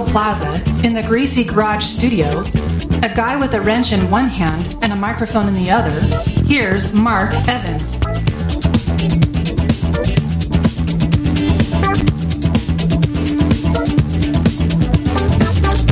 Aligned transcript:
Plaza, 0.00 0.54
in 0.84 0.94
the 0.94 1.02
Greasy 1.02 1.44
Garage 1.44 1.84
studio, 1.84 2.28
a 3.02 3.14
guy 3.14 3.36
with 3.36 3.54
a 3.54 3.60
wrench 3.60 3.92
in 3.92 4.10
one 4.10 4.24
hand 4.24 4.76
and 4.82 4.92
a 4.92 4.96
microphone 4.96 5.46
in 5.46 5.54
the 5.54 5.70
other, 5.70 5.90
here's 6.46 6.92
Mark 6.92 7.32
Evans. 7.46 7.98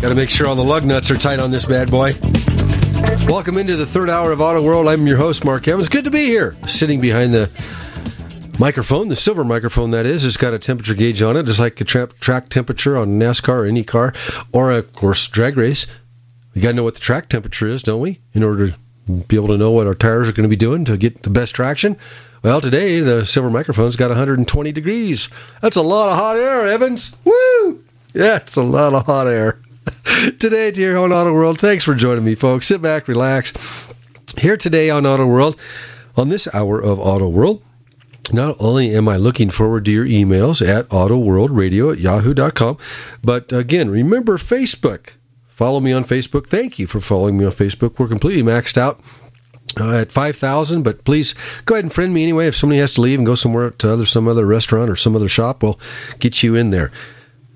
Got 0.01 0.09
to 0.09 0.15
make 0.17 0.31
sure 0.31 0.49
all 0.49 0.57
the 0.57 0.65
lug 0.65 0.85
nuts 0.85 1.11
are 1.13 1.17
tight 1.17 1.39
on 1.39 1.53
this 1.53 1.67
bad 1.67 1.89
boy. 1.89 2.11
Welcome 3.29 3.57
into 3.57 3.77
the 3.77 3.87
third 3.87 4.11
hour 4.11 4.33
of 4.33 4.41
Auto 4.41 4.63
World. 4.63 4.89
I'm 4.89 5.07
your 5.07 5.17
host, 5.17 5.45
Mark 5.45 5.69
Evans. 5.69 5.89
Good 5.89 6.05
to 6.05 6.11
be 6.11 6.25
here, 6.25 6.57
sitting 6.67 7.01
behind 7.01 7.33
the 7.33 7.49
microphone, 8.63 9.09
the 9.09 9.17
silver 9.17 9.43
microphone 9.43 9.91
that 9.91 10.07
is, 10.07 10.23
has 10.23 10.37
got 10.37 10.55
a 10.55 10.59
temperature 10.59 10.95
gauge 10.95 11.21
on 11.21 11.37
it, 11.37 11.47
just 11.47 11.59
like 11.59 11.81
a 11.81 11.85
tra- 11.85 12.07
track 12.21 12.49
temperature 12.49 12.97
on 12.97 13.19
NASCAR 13.19 13.49
or 13.49 13.67
any 13.67 13.83
car, 13.83 14.15
or 14.53 14.71
of 14.71 14.93
course 14.93 15.27
drag 15.27 15.57
race. 15.57 15.89
We 16.55 16.61
got 16.61 16.69
to 16.69 16.75
know 16.75 16.85
what 16.85 16.95
the 16.95 17.01
track 17.01 17.29
temperature 17.29 17.67
is, 17.67 17.83
don't 17.83 18.01
we, 18.01 18.21
in 18.35 18.45
order 18.45 18.69
to 18.69 18.77
be 19.27 19.35
able 19.35 19.49
to 19.49 19.59
know 19.59 19.73
what 19.73 19.89
our 19.89 19.97
tires 19.97 20.29
are 20.29 20.33
going 20.33 20.45
to 20.45 20.49
be 20.49 20.55
doing 20.55 20.85
to 20.85 20.97
get 20.97 21.25
the 21.25 21.31
best 21.31 21.57
traction. 21.57 21.97
Well, 22.45 22.61
today 22.61 23.01
the 23.01 23.27
silver 23.27 23.51
microphone's 23.51 23.97
got 23.97 24.11
120 24.11 24.71
degrees. 24.71 25.29
That's 25.61 25.77
a 25.77 25.83
lot 25.83 26.13
of 26.13 26.17
hot 26.17 26.37
air, 26.37 26.69
Evans. 26.69 27.17
Woo! 27.25 27.83
Yeah, 28.15 28.37
it's 28.37 28.55
a 28.55 28.63
lot 28.63 28.95
of 28.95 29.05
hot 29.05 29.27
air. 29.27 29.59
today, 30.39 30.71
dear 30.71 30.99
on 30.99 31.13
Auto 31.13 31.33
World, 31.33 31.59
thanks 31.59 31.83
for 31.83 31.97
joining 31.97 32.25
me, 32.25 32.37
folks. 32.37 32.69
Sit 32.69 32.81
back, 32.81 33.09
relax. 33.09 33.55
Here 34.39 34.57
today 34.57 34.91
on 34.91 35.05
Auto 35.05 35.27
World, 35.27 35.57
on 36.17 36.29
this 36.29 36.47
hour 36.55 36.81
of 36.81 37.01
Auto 37.01 37.29
World, 37.29 37.61
not 38.33 38.57
only 38.61 38.95
am 38.95 39.09
I 39.09 39.17
looking 39.17 39.51
forward 39.51 39.85
to 39.85 39.93
your 39.93 40.07
emails 40.07 40.67
at 40.67 40.89
autoworldradio 40.89 41.93
at 41.93 41.99
yahoo.com, 41.99 42.79
but 43.23 43.53
again, 43.53 43.91
remember 43.91 44.39
Facebook. 44.39 45.11
Follow 45.49 45.81
me 45.81 45.93
on 45.93 46.05
Facebook. 46.05 46.47
Thank 46.47 46.79
you 46.79 46.87
for 46.87 47.01
following 47.01 47.37
me 47.37 47.45
on 47.45 47.53
Facebook. 47.53 47.99
We're 47.99 48.09
completely 48.09 48.43
maxed 48.43 48.79
out. 48.79 49.01
Uh, 49.81 50.01
at 50.01 50.13
5,000, 50.13 50.83
but 50.83 51.03
please 51.03 51.35
go 51.65 51.77
ahead 51.77 51.85
and 51.85 51.93
friend 51.93 52.13
me 52.13 52.23
anyway. 52.23 52.47
If 52.47 52.57
somebody 52.57 52.81
has 52.81 52.95
to 52.95 53.01
leave 53.01 53.19
and 53.19 53.25
go 53.25 53.37
somewhere 53.37 53.71
to 53.71 53.91
other 53.91 54.05
some 54.05 54.29
other 54.29 54.45
restaurant 54.45 54.91
or 54.91 54.97
some 54.97 55.17
other 55.17 55.29
shop, 55.29 55.63
we'll 55.63 55.81
get 56.19 56.43
you 56.43 56.57
in 56.57 56.71
there. 56.71 56.91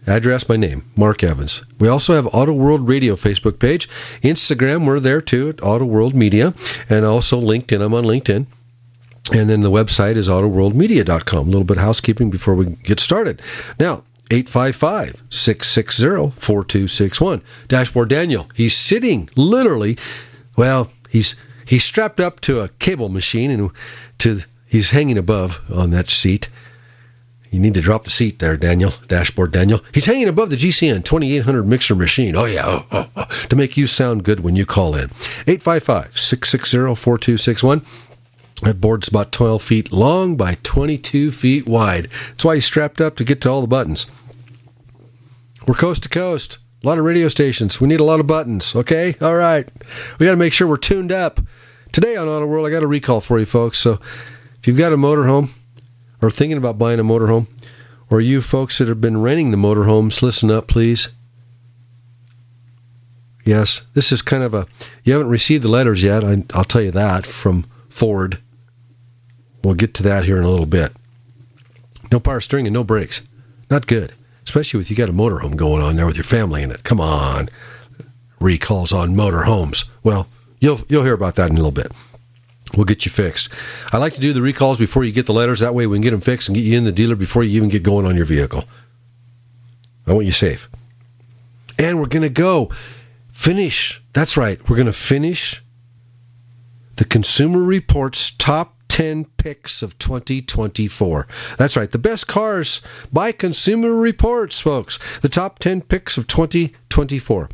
Address, 0.06 0.48
my 0.48 0.56
name, 0.56 0.84
Mark 0.96 1.24
Evans. 1.24 1.64
We 1.80 1.88
also 1.88 2.14
have 2.14 2.28
Auto 2.32 2.52
World 2.52 2.86
Radio 2.88 3.16
Facebook 3.16 3.58
page. 3.58 3.88
Instagram, 4.22 4.86
we're 4.86 5.00
there 5.00 5.20
too 5.20 5.48
at 5.48 5.62
Auto 5.62 5.84
World 5.84 6.14
Media. 6.14 6.54
And 6.88 7.04
also 7.04 7.40
LinkedIn. 7.40 7.84
I'm 7.84 7.92
on 7.92 8.04
LinkedIn. 8.04 8.46
And 9.32 9.48
then 9.48 9.62
the 9.62 9.70
website 9.70 10.16
is 10.16 10.28
autoworldmedia.com. 10.28 11.46
A 11.46 11.50
little 11.50 11.64
bit 11.64 11.76
of 11.76 11.82
housekeeping 11.82 12.30
before 12.30 12.54
we 12.54 12.66
get 12.66 13.00
started. 13.00 13.42
Now, 13.78 14.04
855 14.30 15.22
660 15.30 16.40
4261. 16.40 17.42
Dashboard 17.68 18.08
Daniel, 18.08 18.48
he's 18.54 18.76
sitting 18.76 19.28
literally, 19.36 19.98
well, 20.56 20.90
he's 21.08 21.36
he's 21.64 21.84
strapped 21.84 22.20
up 22.20 22.40
to 22.40 22.60
a 22.60 22.68
cable 22.68 23.08
machine 23.08 23.50
and 23.50 23.70
to 24.18 24.40
he's 24.66 24.90
hanging 24.90 25.18
above 25.18 25.60
on 25.72 25.90
that 25.90 26.10
seat. 26.10 26.48
You 27.50 27.60
need 27.60 27.74
to 27.74 27.80
drop 27.80 28.04
the 28.04 28.10
seat 28.10 28.38
there, 28.38 28.56
Daniel. 28.56 28.92
Dashboard 29.06 29.52
Daniel. 29.52 29.80
He's 29.94 30.04
hanging 30.04 30.28
above 30.28 30.50
the 30.50 30.56
GCN 30.56 31.04
2800 31.04 31.66
mixer 31.66 31.94
machine. 31.94 32.36
Oh, 32.36 32.44
yeah. 32.44 32.64
Oh, 32.66 32.86
oh, 32.90 33.08
oh, 33.16 33.46
to 33.48 33.56
make 33.56 33.76
you 33.76 33.86
sound 33.86 34.24
good 34.24 34.40
when 34.40 34.56
you 34.56 34.66
call 34.66 34.94
in. 34.96 35.10
855 35.46 36.18
660 36.18 37.00
4261. 37.00 37.82
That 38.62 38.80
board's 38.80 39.08
about 39.08 39.32
12 39.32 39.62
feet 39.62 39.92
long 39.92 40.36
by 40.36 40.56
22 40.62 41.30
feet 41.30 41.66
wide. 41.66 42.08
That's 42.30 42.44
why 42.44 42.54
he's 42.54 42.64
strapped 42.64 43.00
up 43.00 43.16
to 43.16 43.24
get 43.24 43.42
to 43.42 43.50
all 43.50 43.60
the 43.60 43.66
buttons. 43.66 44.06
We're 45.66 45.74
coast 45.74 46.04
to 46.04 46.08
coast. 46.08 46.58
A 46.82 46.86
lot 46.86 46.98
of 46.98 47.04
radio 47.04 47.28
stations. 47.28 47.80
We 47.80 47.88
need 47.88 48.00
a 48.00 48.04
lot 48.04 48.20
of 48.20 48.26
buttons. 48.26 48.74
Okay? 48.74 49.14
All 49.20 49.34
right. 49.34 49.68
We 50.18 50.24
got 50.24 50.32
to 50.32 50.38
make 50.38 50.52
sure 50.52 50.68
we're 50.68 50.78
tuned 50.78 51.12
up. 51.12 51.40
Today 51.92 52.16
on 52.16 52.28
Auto 52.28 52.46
World, 52.46 52.66
I 52.66 52.70
got 52.70 52.82
a 52.82 52.86
recall 52.86 53.20
for 53.20 53.38
you 53.38 53.46
folks. 53.46 53.78
So 53.78 54.00
if 54.58 54.66
you've 54.66 54.78
got 54.78 54.92
a 54.92 54.96
motorhome 54.96 55.50
or 56.22 56.30
thinking 56.30 56.58
about 56.58 56.78
buying 56.78 57.00
a 57.00 57.04
motorhome, 57.04 57.46
or 58.08 58.20
you 58.20 58.40
folks 58.40 58.78
that 58.78 58.88
have 58.88 59.00
been 59.00 59.20
renting 59.20 59.50
the 59.50 59.56
motorhomes, 59.56 60.22
listen 60.22 60.50
up, 60.50 60.66
please. 60.68 61.08
Yes, 63.44 63.82
this 63.94 64.12
is 64.12 64.22
kind 64.22 64.42
of 64.42 64.54
a. 64.54 64.66
You 65.04 65.14
haven't 65.14 65.28
received 65.28 65.62
the 65.62 65.68
letters 65.68 66.02
yet. 66.02 66.24
I, 66.24 66.42
I'll 66.54 66.64
tell 66.64 66.82
you 66.82 66.92
that 66.92 67.26
from 67.26 67.66
Ford 67.88 68.38
We'll 69.66 69.74
get 69.74 69.94
to 69.94 70.04
that 70.04 70.24
here 70.24 70.36
in 70.36 70.44
a 70.44 70.48
little 70.48 70.64
bit. 70.64 70.92
No 72.12 72.20
power 72.20 72.38
steering 72.38 72.68
and 72.68 72.74
no 72.74 72.84
brakes. 72.84 73.20
Not 73.68 73.88
good. 73.88 74.12
Especially 74.44 74.78
with 74.78 74.90
you 74.90 74.96
got 74.96 75.08
a 75.08 75.12
motorhome 75.12 75.56
going 75.56 75.82
on 75.82 75.96
there 75.96 76.06
with 76.06 76.14
your 76.14 76.22
family 76.22 76.62
in 76.62 76.70
it. 76.70 76.84
Come 76.84 77.00
on. 77.00 77.48
Recalls 78.38 78.92
on 78.92 79.16
motorhomes. 79.16 79.86
Well, 80.04 80.28
you'll 80.60 80.78
you'll 80.88 81.02
hear 81.02 81.14
about 81.14 81.34
that 81.34 81.50
in 81.50 81.54
a 81.54 81.56
little 81.56 81.72
bit. 81.72 81.90
We'll 82.76 82.84
get 82.84 83.06
you 83.06 83.10
fixed. 83.10 83.48
I 83.92 83.96
like 83.96 84.12
to 84.12 84.20
do 84.20 84.32
the 84.32 84.40
recalls 84.40 84.78
before 84.78 85.02
you 85.02 85.10
get 85.10 85.26
the 85.26 85.32
letters. 85.32 85.58
That 85.58 85.74
way 85.74 85.88
we 85.88 85.96
can 85.96 86.02
get 86.02 86.12
them 86.12 86.20
fixed 86.20 86.48
and 86.48 86.54
get 86.54 86.62
you 86.62 86.78
in 86.78 86.84
the 86.84 86.92
dealer 86.92 87.16
before 87.16 87.42
you 87.42 87.56
even 87.56 87.68
get 87.68 87.82
going 87.82 88.06
on 88.06 88.14
your 88.14 88.24
vehicle. 88.24 88.62
I 90.06 90.12
want 90.12 90.26
you 90.26 90.32
safe. 90.32 90.70
And 91.76 91.98
we're 91.98 92.06
going 92.06 92.22
to 92.22 92.28
go 92.28 92.70
finish. 93.32 94.00
That's 94.12 94.36
right. 94.36 94.60
We're 94.68 94.76
going 94.76 94.86
to 94.86 94.92
finish 94.92 95.60
the 96.94 97.04
Consumer 97.04 97.60
Reports 97.60 98.30
top 98.30 98.75
10 98.96 99.26
picks 99.26 99.82
of 99.82 99.98
2024. 99.98 101.28
That's 101.58 101.76
right, 101.76 101.92
the 101.92 101.98
best 101.98 102.26
cars 102.26 102.80
by 103.12 103.32
Consumer 103.32 103.92
Reports, 103.92 104.58
folks. 104.58 104.98
The 105.20 105.28
top 105.28 105.58
10 105.58 105.82
picks 105.82 106.16
of 106.16 106.26
2024. 106.26 107.50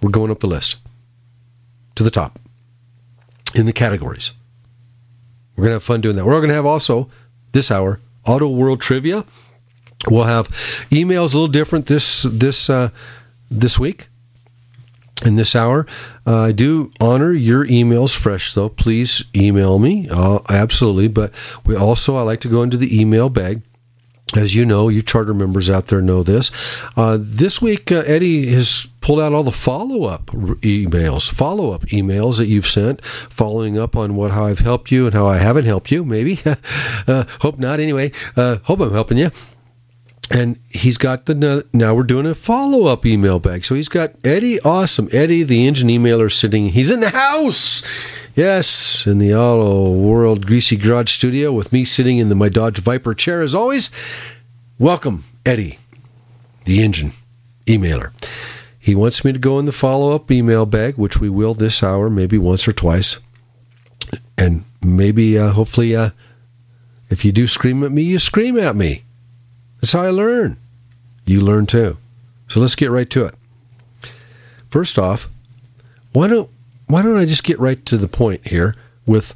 We're 0.00 0.10
going 0.10 0.30
up 0.30 0.38
the 0.38 0.46
list 0.46 0.76
to 1.96 2.04
the 2.04 2.12
top 2.12 2.38
in 3.56 3.66
the 3.66 3.72
categories. 3.72 4.34
We're 5.56 5.64
going 5.64 5.70
to 5.70 5.74
have 5.74 5.82
fun 5.82 6.00
doing 6.00 6.14
that. 6.14 6.24
We're 6.24 6.38
going 6.38 6.50
to 6.50 6.54
have 6.54 6.66
also 6.66 7.10
this 7.50 7.72
hour 7.72 7.98
Auto 8.24 8.48
World 8.48 8.80
Trivia. 8.80 9.24
We'll 10.08 10.22
have 10.22 10.46
emails 10.92 11.34
a 11.34 11.38
little 11.38 11.48
different 11.48 11.86
this 11.86 12.22
this 12.22 12.70
uh, 12.70 12.90
this 13.50 13.80
week 13.80 14.06
in 15.24 15.34
this 15.34 15.54
hour. 15.54 15.86
Uh, 16.26 16.40
I 16.40 16.52
do 16.52 16.90
honor 17.00 17.32
your 17.32 17.66
emails 17.66 18.14
fresh, 18.14 18.54
though. 18.54 18.68
Please 18.68 19.24
email 19.34 19.78
me, 19.78 20.08
uh, 20.10 20.40
absolutely. 20.48 21.08
But 21.08 21.32
we 21.64 21.76
also, 21.76 22.16
I 22.16 22.22
like 22.22 22.40
to 22.40 22.48
go 22.48 22.62
into 22.62 22.76
the 22.76 23.00
email 23.00 23.28
bag. 23.28 23.62
As 24.34 24.54
you 24.54 24.64
know, 24.64 24.88
you 24.88 25.02
charter 25.02 25.34
members 25.34 25.68
out 25.68 25.88
there 25.88 26.00
know 26.00 26.22
this. 26.22 26.52
Uh, 26.96 27.18
this 27.20 27.60
week, 27.60 27.92
uh, 27.92 27.96
Eddie 27.96 28.46
has 28.52 28.86
pulled 29.02 29.20
out 29.20 29.34
all 29.34 29.42
the 29.42 29.52
follow-up 29.52 30.26
emails, 30.26 31.30
follow-up 31.30 31.82
emails 31.88 32.38
that 32.38 32.46
you've 32.46 32.66
sent, 32.66 33.04
following 33.04 33.78
up 33.78 33.94
on 33.94 34.16
what 34.16 34.30
how 34.30 34.46
I've 34.46 34.58
helped 34.58 34.90
you 34.90 35.04
and 35.04 35.12
how 35.12 35.26
I 35.26 35.36
haven't 35.36 35.66
helped 35.66 35.92
you. 35.92 36.02
Maybe, 36.02 36.40
uh, 37.06 37.24
hope 37.40 37.58
not. 37.58 37.78
Anyway, 37.78 38.12
uh, 38.34 38.56
hope 38.62 38.80
I'm 38.80 38.92
helping 38.92 39.18
you 39.18 39.30
and 40.32 40.58
he's 40.70 40.96
got 40.96 41.26
the 41.26 41.66
now 41.74 41.94
we're 41.94 42.04
doing 42.04 42.26
a 42.26 42.34
follow 42.34 42.86
up 42.86 43.04
email 43.04 43.38
bag. 43.38 43.66
So 43.66 43.74
he's 43.74 43.90
got 43.90 44.14
Eddie, 44.24 44.60
awesome 44.60 45.10
Eddie, 45.12 45.42
the 45.42 45.66
engine 45.66 45.88
emailer, 45.88 46.32
sitting. 46.32 46.68
He's 46.70 46.90
in 46.90 47.00
the 47.00 47.10
house. 47.10 47.82
Yes, 48.34 49.06
in 49.06 49.18
the 49.18 49.34
Auto 49.34 49.92
World 49.92 50.46
Greasy 50.46 50.76
Garage 50.76 51.12
studio 51.12 51.52
with 51.52 51.70
me 51.70 51.84
sitting 51.84 52.16
in 52.16 52.30
the 52.30 52.34
my 52.34 52.48
Dodge 52.48 52.78
Viper 52.78 53.14
chair 53.14 53.42
as 53.42 53.54
always. 53.54 53.90
Welcome, 54.78 55.24
Eddie, 55.44 55.78
the 56.64 56.82
engine 56.82 57.12
emailer. 57.66 58.12
He 58.78 58.94
wants 58.94 59.26
me 59.26 59.34
to 59.34 59.38
go 59.38 59.58
in 59.58 59.66
the 59.66 59.72
follow 59.72 60.14
up 60.14 60.30
email 60.30 60.64
bag, 60.64 60.96
which 60.96 61.20
we 61.20 61.28
will 61.28 61.52
this 61.52 61.82
hour, 61.82 62.08
maybe 62.08 62.38
once 62.38 62.66
or 62.66 62.72
twice, 62.72 63.18
and 64.38 64.64
maybe 64.82 65.38
uh, 65.38 65.50
hopefully, 65.50 65.94
uh, 65.94 66.10
if 67.10 67.26
you 67.26 67.32
do 67.32 67.46
scream 67.46 67.84
at 67.84 67.92
me, 67.92 68.02
you 68.02 68.18
scream 68.18 68.58
at 68.58 68.74
me. 68.74 69.02
That's 69.82 69.92
how 69.92 70.02
I 70.02 70.10
learn. 70.10 70.58
You 71.26 71.40
learn 71.40 71.66
too. 71.66 71.96
So 72.46 72.60
let's 72.60 72.76
get 72.76 72.92
right 72.92 73.10
to 73.10 73.24
it. 73.24 73.34
First 74.70 74.96
off, 74.96 75.28
why 76.12 76.28
don't 76.28 76.48
why 76.86 77.02
don't 77.02 77.16
I 77.16 77.24
just 77.24 77.42
get 77.42 77.58
right 77.58 77.84
to 77.86 77.98
the 77.98 78.06
point 78.06 78.46
here 78.46 78.76
with 79.06 79.34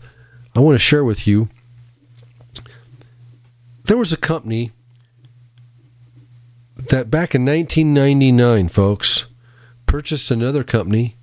I 0.55 0.61
want 0.61 0.77
to 0.77 0.79
share 0.79 1.03
with 1.03 1.27
you 1.27 1.49
there 3.87 3.97
was 3.97 4.13
a 4.13 4.17
company 4.17 4.71
that 6.91 7.11
back 7.11 7.35
in 7.35 7.45
1999, 7.45 8.69
folks, 8.69 9.25
purchased 9.87 10.31
another 10.31 10.63
company 10.63 11.17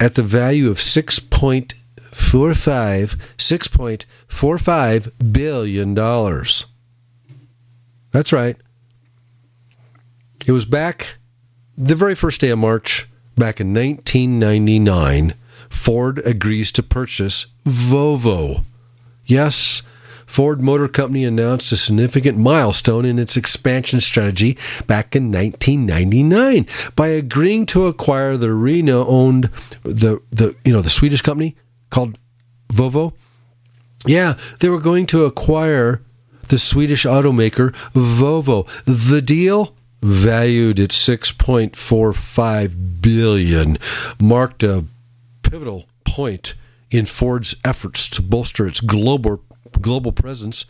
at 0.00 0.16
the 0.16 0.24
value 0.24 0.68
of 0.68 0.78
6.45 0.78 3.16
6.45 3.38 5.32
billion 5.32 5.94
dollars. 5.94 6.66
That's 8.12 8.32
right. 8.32 8.56
It 10.46 10.52
was 10.52 10.64
back 10.64 11.16
the 11.76 11.94
very 11.94 12.14
first 12.14 12.40
day 12.40 12.50
of 12.50 12.58
March 12.58 13.08
back 13.36 13.60
in 13.60 13.74
1999. 13.74 15.34
Ford 15.70 16.18
agrees 16.18 16.72
to 16.72 16.82
purchase 16.82 17.46
Volvo. 17.64 18.64
Yes, 19.24 19.82
Ford 20.26 20.60
Motor 20.60 20.88
Company 20.88 21.24
announced 21.24 21.72
a 21.72 21.76
significant 21.76 22.38
milestone 22.38 23.04
in 23.04 23.18
its 23.18 23.36
expansion 23.36 24.00
strategy 24.00 24.58
back 24.86 25.16
in 25.16 25.32
1999 25.32 26.66
by 26.96 27.08
agreeing 27.08 27.66
to 27.66 27.86
acquire 27.86 28.36
the 28.36 28.52
Renault-owned 28.52 29.50
the 29.84 30.20
the 30.30 30.54
you 30.64 30.72
know 30.72 30.82
the 30.82 30.90
Swedish 30.90 31.22
company 31.22 31.56
called 31.90 32.18
Volvo. 32.68 33.14
Yeah, 34.06 34.38
they 34.60 34.68
were 34.68 34.80
going 34.80 35.06
to 35.06 35.24
acquire 35.24 36.02
the 36.48 36.58
Swedish 36.58 37.04
automaker 37.04 37.72
Volvo. 37.94 38.66
The 38.84 39.22
deal 39.22 39.74
valued 40.02 40.80
at 40.80 40.90
6.45 40.90 43.00
billion 43.00 43.78
marked 44.20 44.62
a 44.62 44.84
pivotal 45.42 45.86
point 46.04 46.52
in 46.90 47.06
Ford's 47.06 47.54
efforts 47.64 48.10
to 48.10 48.20
bolster 48.22 48.66
its 48.66 48.80
global 48.80 49.42
global 49.80 50.12
presence 50.12 50.66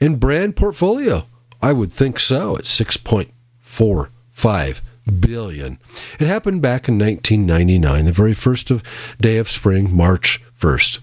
and 0.00 0.18
brand 0.18 0.56
portfolio. 0.56 1.24
I 1.62 1.72
would 1.72 1.92
think 1.92 2.18
so 2.18 2.56
at 2.56 2.64
6.45 2.64 4.80
billion. 5.20 5.78
It 6.18 6.26
happened 6.26 6.62
back 6.62 6.88
in 6.88 6.98
1999, 6.98 8.06
the 8.06 8.12
very 8.12 8.34
first 8.34 8.70
of 8.70 8.82
day 9.20 9.36
of 9.36 9.50
spring, 9.50 9.94
March 9.94 10.40
1st. 10.60 11.00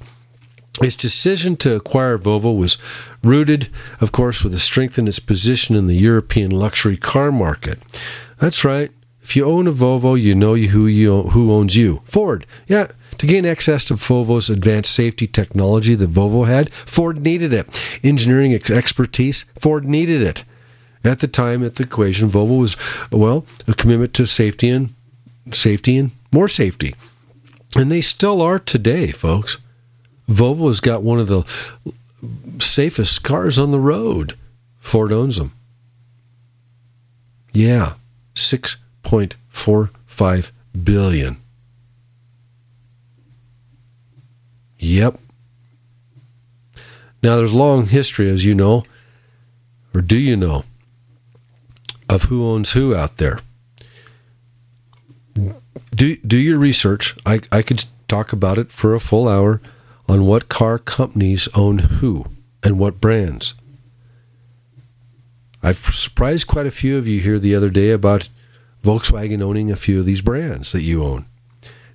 Its 0.82 0.96
decision 0.96 1.56
to 1.58 1.76
acquire 1.76 2.18
Volvo 2.20 2.56
was 2.56 2.78
rooted, 3.24 3.68
of 4.00 4.12
course, 4.12 4.44
with 4.44 4.54
a 4.54 4.60
strength 4.60 5.00
in 5.00 5.08
its 5.08 5.20
position 5.20 5.76
in 5.76 5.88
the 5.88 5.96
European 5.96 6.52
luxury 6.52 6.98
car 6.98 7.32
market. 7.32 7.80
That's 8.40 8.64
right. 8.64 8.92
If 9.24 9.36
you 9.36 9.46
own 9.46 9.68
a 9.68 9.74
Volvo, 9.74 10.16
you 10.22 10.36
know 10.36 10.56
who 10.56 10.86
you 10.88 11.24
who 11.24 11.52
owns 11.52 11.76
you. 11.76 12.02
Ford. 12.06 12.46
Yeah. 12.68 12.88
To 13.18 13.26
gain 13.26 13.46
access 13.48 13.86
to 13.86 13.96
Volvo's 13.96 14.52
advanced 14.52 14.94
safety 14.94 15.26
technology 15.26 15.96
that 15.96 16.14
Volvo 16.14 16.46
had, 16.46 16.72
Ford 16.72 17.20
needed 17.20 17.52
it. 17.52 17.68
Engineering 18.04 18.54
expertise, 18.54 19.46
Ford 19.60 19.84
needed 19.84 20.22
it. 20.22 20.44
At 21.04 21.20
the 21.20 21.28
time, 21.28 21.64
at 21.64 21.76
the 21.76 21.84
equation, 21.84 22.30
Volvo 22.30 22.60
was 22.60 22.78
well 23.12 23.46
a 23.68 23.74
commitment 23.74 24.14
to 24.16 24.28
safety 24.28 24.70
and 24.70 24.94
safety 25.52 25.98
and 25.98 26.12
more 26.32 26.50
safety, 26.50 26.94
and 27.76 27.92
they 27.92 28.02
still 28.02 28.42
are 28.42 28.60
today, 28.60 29.12
folks. 29.12 29.58
Volvo 30.30 30.68
has 30.68 30.82
got 30.82 31.04
one 31.04 31.20
of 31.20 31.28
the 31.28 31.44
safest 32.60 33.24
cars 33.24 33.58
on 33.60 33.72
the 33.72 33.80
road. 33.80 34.34
Ford 34.80 35.12
owns 35.12 35.36
them. 35.38 35.54
Yeah, 37.54 37.94
6.45 38.36 40.52
billion. 40.84 41.38
Yep. 44.80 45.20
Now 47.24 47.38
there's 47.38 47.54
long 47.54 47.88
history 47.88 48.30
as 48.30 48.46
you 48.46 48.54
know, 48.54 48.84
or 49.94 50.02
do 50.02 50.18
you 50.18 50.36
know, 50.36 50.66
of 52.08 52.22
who 52.24 52.46
owns 52.46 52.72
who 52.72 52.96
out 52.96 53.18
there. 53.18 53.40
Do 55.96 56.16
do 56.16 56.38
your 56.38 56.60
research. 56.60 57.16
I 57.26 57.42
I 57.52 57.64
could 57.64 57.84
talk 58.08 58.34
about 58.34 58.60
it 58.60 58.72
for 58.72 58.94
a 58.94 59.00
full 59.00 59.28
hour 59.28 59.62
on 60.08 60.26
what 60.26 60.50
car 60.50 60.80
companies 60.80 61.48
own 61.54 61.78
who 61.78 62.26
and 62.64 62.80
what 62.80 63.02
brands. 63.02 63.54
I've 65.62 65.78
surprised 65.78 66.48
quite 66.48 66.66
a 66.66 66.72
few 66.72 66.98
of 66.98 67.08
you 67.08 67.20
here 67.20 67.40
the 67.40 67.56
other 67.56 67.70
day 67.70 67.92
about 67.92 68.30
Volkswagen 68.84 69.42
owning 69.42 69.72
a 69.72 69.76
few 69.76 70.00
of 70.00 70.06
these 70.06 70.22
brands 70.22 70.72
that 70.72 70.82
you 70.82 71.04
own. 71.04 71.26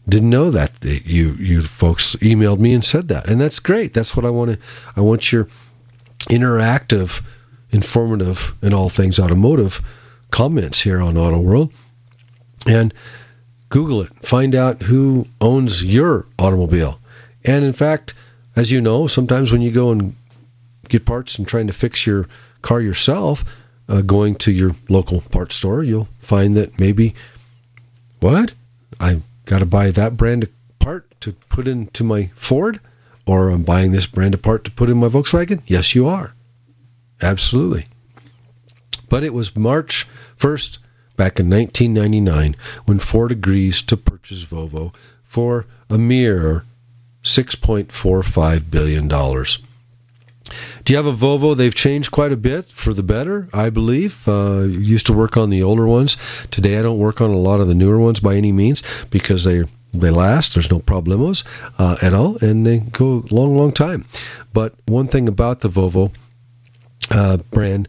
Didn't 0.08 0.30
know 0.30 0.50
that 0.50 0.72
you 0.82 1.32
you 1.34 1.62
folks 1.62 2.16
emailed 2.16 2.58
me 2.58 2.74
and 2.74 2.84
said 2.84 3.08
that, 3.08 3.28
and 3.28 3.40
that's 3.40 3.60
great. 3.60 3.94
That's 3.94 4.16
what 4.16 4.26
I 4.26 4.30
want 4.30 4.50
to. 4.50 4.58
I 4.96 5.00
want 5.00 5.30
your 5.30 5.48
interactive, 6.28 7.22
informative, 7.70 8.52
and 8.62 8.74
all 8.74 8.88
things 8.88 9.20
automotive 9.20 9.80
comments 10.30 10.80
here 10.80 11.00
on 11.00 11.16
Auto 11.16 11.38
World, 11.40 11.72
and 12.66 12.92
Google 13.68 14.02
it. 14.02 14.12
Find 14.26 14.56
out 14.56 14.82
who 14.82 15.26
owns 15.40 15.84
your 15.84 16.26
automobile. 16.38 16.98
And 17.44 17.64
in 17.64 17.72
fact, 17.72 18.14
as 18.54 18.70
you 18.70 18.80
know, 18.80 19.06
sometimes 19.06 19.50
when 19.50 19.62
you 19.62 19.70
go 19.70 19.92
and 19.92 20.14
get 20.88 21.06
parts 21.06 21.38
and 21.38 21.46
trying 21.46 21.68
to 21.68 21.72
fix 21.72 22.06
your 22.06 22.28
car 22.60 22.80
yourself, 22.80 23.44
uh, 23.88 24.00
going 24.02 24.36
to 24.36 24.52
your 24.52 24.74
local 24.88 25.20
parts 25.20 25.56
store, 25.56 25.82
you'll 25.82 26.08
find 26.20 26.56
that 26.56 26.78
maybe, 26.78 27.14
what? 28.20 28.52
I 29.00 29.20
got 29.46 29.58
to 29.58 29.66
buy 29.66 29.90
that 29.90 30.16
brand 30.16 30.44
of 30.44 30.50
part 30.78 31.06
to 31.22 31.32
put 31.32 31.68
into 31.68 32.04
my 32.04 32.30
Ford, 32.34 32.80
or 33.26 33.50
I'm 33.50 33.62
buying 33.62 33.92
this 33.92 34.06
brand 34.06 34.34
of 34.34 34.42
part 34.42 34.64
to 34.64 34.70
put 34.70 34.90
in 34.90 34.98
my 34.98 35.08
Volkswagen? 35.08 35.62
Yes, 35.66 35.94
you 35.94 36.08
are. 36.08 36.34
Absolutely. 37.20 37.86
But 39.08 39.24
it 39.24 39.34
was 39.34 39.56
March 39.56 40.06
1st, 40.38 40.78
back 41.16 41.38
in 41.38 41.50
1999, 41.50 42.56
when 42.86 42.98
Ford 42.98 43.30
agrees 43.30 43.82
to 43.82 43.96
purchase 43.96 44.44
Volvo 44.44 44.92
for 45.24 45.66
a 45.90 45.98
mere 45.98 46.64
$6.45 47.22 48.70
billion. 48.70 49.08
Do 50.84 50.92
you 50.92 50.96
have 50.96 51.06
a 51.06 51.12
Volvo? 51.12 51.56
They've 51.56 51.74
changed 51.74 52.10
quite 52.10 52.32
a 52.32 52.36
bit 52.36 52.66
for 52.66 52.92
the 52.92 53.02
better, 53.02 53.48
I 53.52 53.70
believe. 53.70 54.26
Uh, 54.26 54.62
used 54.62 55.06
to 55.06 55.12
work 55.12 55.36
on 55.36 55.50
the 55.50 55.62
older 55.62 55.86
ones. 55.86 56.16
Today, 56.50 56.78
I 56.78 56.82
don't 56.82 56.98
work 56.98 57.20
on 57.20 57.30
a 57.30 57.38
lot 57.38 57.60
of 57.60 57.68
the 57.68 57.74
newer 57.74 57.98
ones 57.98 58.20
by 58.20 58.34
any 58.36 58.52
means 58.52 58.82
because 59.10 59.44
they 59.44 59.64
they 59.94 60.10
last. 60.10 60.54
There's 60.54 60.70
no 60.70 60.80
problemos 60.80 61.44
uh, 61.78 61.96
at 62.02 62.14
all, 62.14 62.36
and 62.38 62.66
they 62.66 62.78
go 62.78 63.24
a 63.30 63.34
long, 63.34 63.56
long 63.56 63.72
time. 63.72 64.06
But 64.52 64.74
one 64.86 65.08
thing 65.08 65.28
about 65.28 65.60
the 65.60 65.68
Volvo 65.68 66.12
uh, 67.10 67.36
brand 67.36 67.88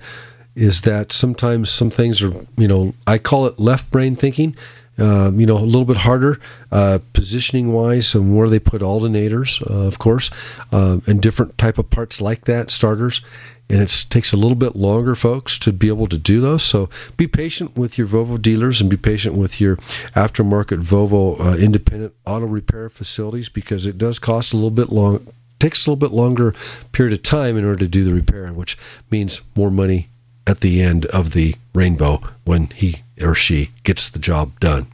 is 0.56 0.82
that 0.82 1.12
sometimes 1.12 1.70
some 1.70 1.90
things 1.90 2.22
are, 2.22 2.34
you 2.58 2.68
know, 2.68 2.94
I 3.08 3.18
call 3.18 3.48
it 3.48 3.60
left 3.60 3.90
brain 3.90 4.16
thinking 4.16 4.56
uh, 4.98 5.32
you 5.34 5.46
know, 5.46 5.58
a 5.58 5.60
little 5.60 5.86
bit 5.86 5.98
harder 5.98 6.40
uh, 6.72 7.00
positioning 7.14 7.74
wise, 7.74 8.14
and 8.16 8.36
where 8.36 8.50
they 8.50 8.60
put 8.60 8.82
alternators, 8.82 9.62
uh, 9.62 9.88
of 9.88 9.98
course, 9.98 10.30
uh, 10.72 11.00
and 11.08 11.22
different 11.22 11.58
type 11.58 11.78
of 11.78 11.90
parts 11.90 12.22
like 12.22 12.46
that, 12.46 12.70
starters. 12.70 13.22
And 13.70 13.82
it 13.82 14.06
takes 14.10 14.34
a 14.34 14.38
little 14.38 14.56
bit 14.56 14.76
longer, 14.76 15.16
folks, 15.16 15.60
to 15.60 15.72
be 15.72 15.88
able 15.88 16.08
to 16.08 16.18
do 16.18 16.42
those. 16.42 16.64
So 16.64 16.90
be 17.18 17.28
patient 17.28 17.78
with 17.78 17.98
your 17.98 18.08
Volvo 18.08 18.40
dealers 18.40 18.82
and 18.82 18.90
be 18.90 18.98
patient 18.98 19.36
with 19.36 19.60
your 19.62 19.78
aftermarket 20.16 20.82
Volvo 20.82 21.40
uh, 21.40 21.58
independent 21.58 22.14
auto 22.26 22.46
repair 22.46 22.90
facilities 22.90 23.50
because 23.50 23.86
it 23.86 23.98
does 23.98 24.20
cost 24.20 24.54
a 24.54 24.58
little 24.58 24.70
bit 24.70 24.90
long. 24.90 25.26
Takes 25.60 25.88
a 25.88 25.90
little 25.90 26.10
bit 26.10 26.14
longer 26.14 26.54
period 26.92 27.14
of 27.14 27.24
time 27.24 27.58
in 27.58 27.64
order 27.64 27.80
to 27.80 27.88
do 27.88 28.04
the 28.04 28.14
repair, 28.14 28.52
which 28.52 28.78
means 29.10 29.42
more 29.56 29.72
money 29.72 30.10
at 30.46 30.60
the 30.60 30.82
end 30.82 31.06
of 31.06 31.32
the 31.32 31.56
rainbow 31.74 32.22
when 32.44 32.68
he 32.68 33.02
or 33.24 33.36
she 33.36 33.72
gets 33.84 34.10
the 34.10 34.20
job 34.20 34.60
done. 34.60 34.88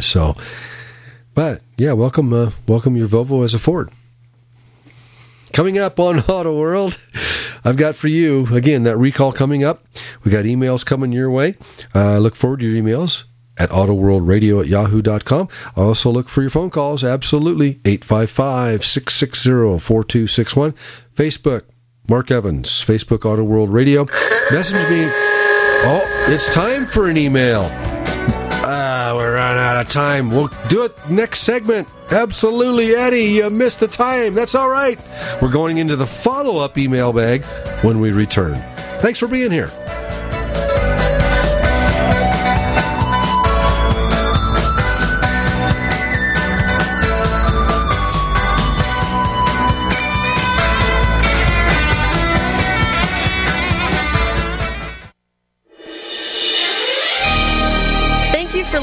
So, 0.00 0.36
but 1.34 1.62
yeah, 1.76 1.92
welcome, 1.92 2.32
uh, 2.32 2.50
welcome 2.66 2.96
your 2.96 3.08
Volvo 3.08 3.44
as 3.44 3.54
a 3.54 3.58
Ford. 3.58 3.90
Coming 5.52 5.78
up 5.78 5.98
on 6.00 6.20
Auto 6.28 6.58
World, 6.58 6.98
I've 7.64 7.76
got 7.76 7.94
for 7.96 8.08
you 8.08 8.46
again 8.54 8.84
that 8.84 8.96
recall 8.96 9.32
coming 9.32 9.64
up. 9.64 9.84
We 10.22 10.30
got 10.30 10.44
emails 10.44 10.84
coming 10.84 11.12
your 11.12 11.30
way. 11.30 11.54
Uh, 11.94 12.18
look 12.18 12.36
forward 12.36 12.60
to 12.60 12.66
your 12.66 12.82
emails 12.82 13.24
at 13.58 13.70
autoworldradio 13.70 14.60
at 14.60 14.66
yahoo.com. 14.66 15.48
I 15.76 15.80
also 15.80 16.10
look 16.10 16.28
for 16.28 16.42
your 16.42 16.50
phone 16.50 16.70
calls. 16.70 17.04
Absolutely. 17.04 17.80
855 17.84 18.84
660 18.84 19.78
4261. 19.78 20.74
Facebook, 21.14 21.62
Mark 22.08 22.30
Evans, 22.30 22.68
Facebook 22.84 23.24
Auto 23.24 23.44
World 23.44 23.72
Radio. 23.72 24.06
Message 24.50 24.90
me. 24.90 25.55
Oh, 25.84 26.26
it's 26.28 26.52
time 26.52 26.86
for 26.86 27.08
an 27.08 27.16
email. 27.16 27.68
Ah, 28.68 29.12
we're 29.14 29.34
running 29.34 29.62
out 29.62 29.76
of 29.80 29.88
time. 29.92 30.30
We'll 30.30 30.50
do 30.68 30.84
it 30.84 30.96
next 31.08 31.40
segment. 31.40 31.88
Absolutely, 32.10 32.96
Eddie. 32.96 33.24
You 33.24 33.50
missed 33.50 33.80
the 33.80 33.86
time. 33.86 34.34
That's 34.34 34.54
all 34.56 34.68
right. 34.68 34.98
We're 35.40 35.52
going 35.52 35.78
into 35.78 35.94
the 35.94 36.06
follow 36.06 36.58
up 36.58 36.76
email 36.76 37.12
bag 37.12 37.44
when 37.84 38.00
we 38.00 38.10
return. 38.10 38.54
Thanks 39.00 39.20
for 39.20 39.28
being 39.28 39.52
here. 39.52 39.68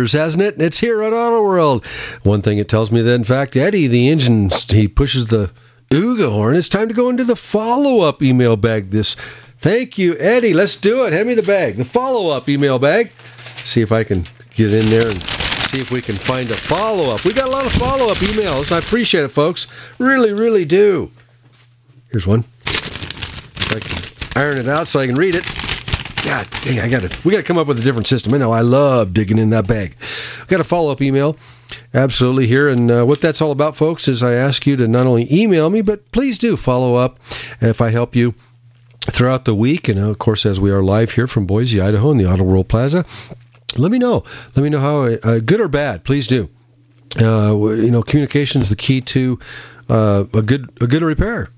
Years, 0.00 0.12
hasn't 0.12 0.42
it? 0.42 0.54
And 0.54 0.62
It's 0.62 0.78
here 0.78 1.02
at 1.02 1.12
Auto 1.12 1.42
World. 1.42 1.84
One 2.22 2.42
thing 2.42 2.58
it 2.58 2.68
tells 2.68 2.90
me 2.90 3.02
that, 3.02 3.14
in 3.14 3.24
fact, 3.24 3.56
Eddie, 3.56 3.86
the 3.86 4.08
engine, 4.08 4.50
he 4.68 4.88
pushes 4.88 5.26
the 5.26 5.50
Ooga 5.90 6.30
horn. 6.30 6.56
It's 6.56 6.68
time 6.68 6.88
to 6.88 6.94
go 6.94 7.10
into 7.10 7.24
the 7.24 7.36
follow 7.36 8.00
up 8.00 8.22
email 8.22 8.56
bag 8.56 8.90
this 8.90 9.16
Thank 9.58 9.98
you, 9.98 10.16
Eddie. 10.16 10.54
Let's 10.54 10.76
do 10.76 11.04
it. 11.04 11.12
Hand 11.12 11.28
me 11.28 11.34
the 11.34 11.42
bag, 11.42 11.76
the 11.76 11.84
follow 11.84 12.30
up 12.30 12.48
email 12.48 12.78
bag. 12.78 13.12
See 13.64 13.82
if 13.82 13.92
I 13.92 14.04
can 14.04 14.26
get 14.54 14.72
in 14.72 14.86
there 14.86 15.10
and 15.10 15.22
see 15.22 15.80
if 15.80 15.90
we 15.90 16.00
can 16.00 16.16
find 16.16 16.50
a 16.50 16.54
follow 16.54 17.14
up. 17.14 17.26
We 17.26 17.34
got 17.34 17.48
a 17.48 17.50
lot 17.50 17.66
of 17.66 17.72
follow 17.72 18.10
up 18.10 18.16
emails. 18.18 18.72
I 18.72 18.78
appreciate 18.78 19.24
it, 19.24 19.28
folks. 19.28 19.66
Really, 19.98 20.32
really 20.32 20.64
do. 20.64 21.10
Here's 22.10 22.26
one. 22.26 22.44
If 22.64 23.76
I 23.76 23.80
can 23.80 24.42
iron 24.42 24.56
it 24.56 24.68
out 24.68 24.88
so 24.88 25.00
I 25.00 25.06
can 25.06 25.16
read 25.16 25.34
it. 25.34 25.44
God 26.22 26.48
dang, 26.62 26.80
I 26.80 26.88
got 26.88 27.02
to. 27.02 27.18
We 27.24 27.32
got 27.32 27.38
to 27.38 27.42
come 27.44 27.58
up 27.58 27.66
with 27.66 27.78
a 27.78 27.82
different 27.82 28.06
system. 28.06 28.34
I 28.34 28.38
know 28.38 28.52
I 28.52 28.60
love 28.60 29.14
digging 29.14 29.38
in 29.38 29.50
that 29.50 29.66
bag. 29.66 29.96
Got 30.48 30.60
a 30.60 30.64
follow 30.64 30.92
up 30.92 31.00
email. 31.00 31.36
Absolutely 31.94 32.46
here. 32.46 32.68
And 32.68 32.90
uh, 32.90 33.04
what 33.04 33.20
that's 33.20 33.40
all 33.40 33.52
about, 33.52 33.76
folks, 33.76 34.08
is 34.08 34.22
I 34.22 34.34
ask 34.34 34.66
you 34.66 34.76
to 34.76 34.88
not 34.88 35.06
only 35.06 35.32
email 35.32 35.70
me, 35.70 35.82
but 35.82 36.10
please 36.12 36.38
do 36.38 36.56
follow 36.56 36.94
up 36.94 37.20
if 37.60 37.80
I 37.80 37.90
help 37.90 38.16
you 38.16 38.34
throughout 39.00 39.44
the 39.44 39.54
week. 39.54 39.88
And 39.88 39.98
of 39.98 40.18
course, 40.18 40.44
as 40.46 40.60
we 40.60 40.70
are 40.70 40.82
live 40.82 41.10
here 41.10 41.26
from 41.26 41.46
Boise, 41.46 41.80
Idaho, 41.80 42.10
in 42.10 42.18
the 42.18 42.26
Auto 42.26 42.44
World 42.44 42.68
Plaza, 42.68 43.06
let 43.76 43.90
me 43.90 43.98
know. 43.98 44.24
Let 44.54 44.62
me 44.62 44.68
know 44.68 44.80
how 44.80 45.02
uh, 45.02 45.38
good 45.38 45.60
or 45.60 45.68
bad. 45.68 46.04
Please 46.04 46.26
do. 46.26 46.48
Uh, 47.20 47.56
you 47.56 47.90
know, 47.90 48.02
communication 48.02 48.62
is 48.62 48.68
the 48.68 48.76
key 48.76 49.00
to 49.00 49.38
uh, 49.88 50.24
a 50.34 50.42
good 50.42 50.70
a 50.80 50.86
good 50.86 51.02
repair 51.02 51.50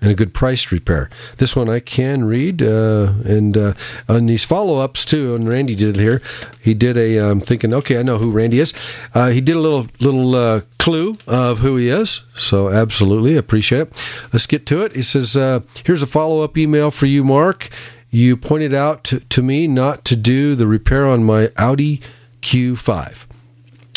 and 0.00 0.10
a 0.10 0.14
good 0.14 0.32
price 0.32 0.70
repair. 0.70 1.10
This 1.38 1.56
one 1.56 1.68
I 1.68 1.80
can 1.80 2.24
read, 2.24 2.62
uh, 2.62 3.12
and 3.24 3.56
uh, 3.56 3.74
on 4.08 4.26
these 4.26 4.44
follow-ups 4.44 5.04
too. 5.04 5.34
And 5.34 5.48
Randy 5.48 5.74
did 5.74 5.96
it 5.96 6.00
here. 6.00 6.22
He 6.60 6.74
did 6.74 6.96
a. 6.96 7.18
I'm 7.18 7.30
um, 7.30 7.40
thinking, 7.40 7.74
okay, 7.74 7.98
I 7.98 8.02
know 8.02 8.18
who 8.18 8.30
Randy 8.30 8.60
is. 8.60 8.74
Uh, 9.14 9.30
he 9.30 9.40
did 9.40 9.56
a 9.56 9.60
little 9.60 9.88
little 9.98 10.34
uh, 10.34 10.60
clue 10.78 11.16
of 11.26 11.58
who 11.58 11.76
he 11.76 11.88
is. 11.88 12.22
So 12.36 12.68
absolutely 12.68 13.36
appreciate 13.36 13.82
it. 13.82 14.04
Let's 14.32 14.46
get 14.46 14.66
to 14.66 14.84
it. 14.84 14.94
He 14.94 15.02
says, 15.02 15.36
uh, 15.36 15.60
"Here's 15.84 16.02
a 16.02 16.06
follow-up 16.06 16.56
email 16.56 16.90
for 16.90 17.06
you, 17.06 17.24
Mark. 17.24 17.68
You 18.10 18.36
pointed 18.36 18.72
out 18.72 19.04
to, 19.04 19.20
to 19.20 19.42
me 19.42 19.66
not 19.66 20.06
to 20.06 20.16
do 20.16 20.54
the 20.54 20.66
repair 20.66 21.06
on 21.06 21.24
my 21.24 21.50
Audi 21.56 22.00
Q5 22.42 23.26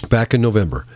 back 0.10 0.34
in 0.34 0.42
November." 0.42 0.88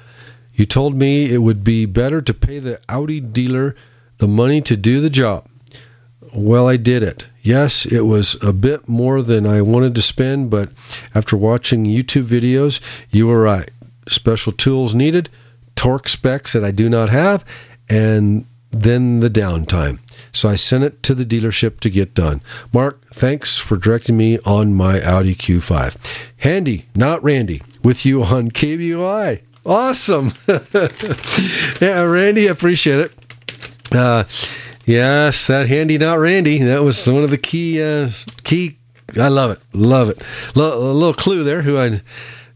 You 0.56 0.66
told 0.66 0.96
me 0.96 1.30
it 1.30 1.40
would 1.40 1.66
be 1.66 1.86
better 1.86 2.22
to 2.22 2.34
pay 2.34 2.60
the 2.60 2.80
Audi 2.88 3.20
dealer 3.20 3.76
the 4.18 4.28
money 4.28 4.62
to 4.62 4.76
do 4.76 5.02
the 5.02 5.10
job. 5.10 5.48
Well, 6.34 6.68
I 6.68 6.78
did 6.78 7.04
it. 7.04 7.26
Yes, 7.42 7.86
it 7.86 8.02
was 8.02 8.36
a 8.44 8.52
bit 8.52 8.90
more 8.90 9.22
than 9.22 9.46
I 9.46 9.62
wanted 9.62 9.96
to 9.96 10.02
spend, 10.02 10.50
but 10.50 10.70
after 11.14 11.38
watching 11.38 11.86
YouTube 11.86 12.26
videos, 12.26 12.80
you 13.12 13.28
were 13.28 13.42
right. 13.42 13.70
Special 14.10 14.52
tools 14.52 14.94
needed, 14.94 15.30
torque 15.76 16.10
specs 16.10 16.54
that 16.54 16.64
I 16.64 16.72
do 16.72 16.90
not 16.90 17.10
have, 17.10 17.46
and 17.88 18.46
then 18.72 19.20
the 19.20 19.30
downtime. 19.30 20.00
So 20.34 20.50
I 20.50 20.56
sent 20.56 20.84
it 20.84 21.04
to 21.04 21.16
the 21.16 21.26
dealership 21.26 21.80
to 21.82 21.90
get 21.90 22.14
done. 22.14 22.42
Mark, 22.74 23.02
thanks 23.14 23.58
for 23.58 23.78
directing 23.78 24.18
me 24.18 24.40
on 24.40 24.74
my 24.74 25.02
Audi 25.02 25.36
Q5. 25.36 25.96
Handy, 26.38 26.86
not 26.96 27.24
Randy, 27.24 27.62
with 27.84 28.06
you 28.06 28.24
on 28.24 28.52
KBOI. 28.52 29.40
Awesome. 29.66 30.34
yeah, 31.80 32.04
Randy, 32.04 32.48
appreciate 32.48 33.00
it. 33.00 33.12
Uh, 33.96 34.26
yes, 34.86 35.48
that 35.48 35.68
handy 35.68 35.98
not 35.98 36.20
Randy. 36.20 36.60
That 36.60 36.84
was 36.84 37.08
one 37.10 37.24
of 37.24 37.30
the 37.32 37.38
key 37.38 37.82
uh, 37.82 38.10
key. 38.44 38.78
I 39.18 39.30
love 39.30 39.52
it, 39.52 39.60
love 39.74 40.10
it. 40.10 40.22
L- 40.56 40.74
a 40.74 40.94
little 40.94 41.14
clue 41.14 41.44
there. 41.44 41.62
Who 41.62 41.78
I 41.78 42.02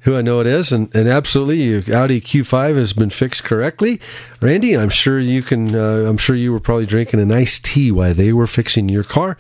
who 0.01 0.15
I 0.15 0.21
know 0.21 0.39
it 0.39 0.47
is, 0.47 0.71
and, 0.71 0.93
and 0.95 1.09
absolutely, 1.09 1.93
Audi 1.93 2.21
Q5 2.21 2.75
has 2.75 2.93
been 2.93 3.09
fixed 3.09 3.43
correctly, 3.43 3.99
Randy. 4.41 4.77
I'm 4.77 4.89
sure 4.89 5.19
you 5.19 5.41
can. 5.41 5.75
Uh, 5.75 6.05
I'm 6.07 6.17
sure 6.17 6.35
you 6.35 6.51
were 6.51 6.59
probably 6.59 6.85
drinking 6.85 7.19
a 7.19 7.25
nice 7.25 7.59
tea 7.59 7.91
while 7.91 8.13
they 8.13 8.33
were 8.33 8.47
fixing 8.47 8.89
your 8.89 9.03
car, 9.03 9.37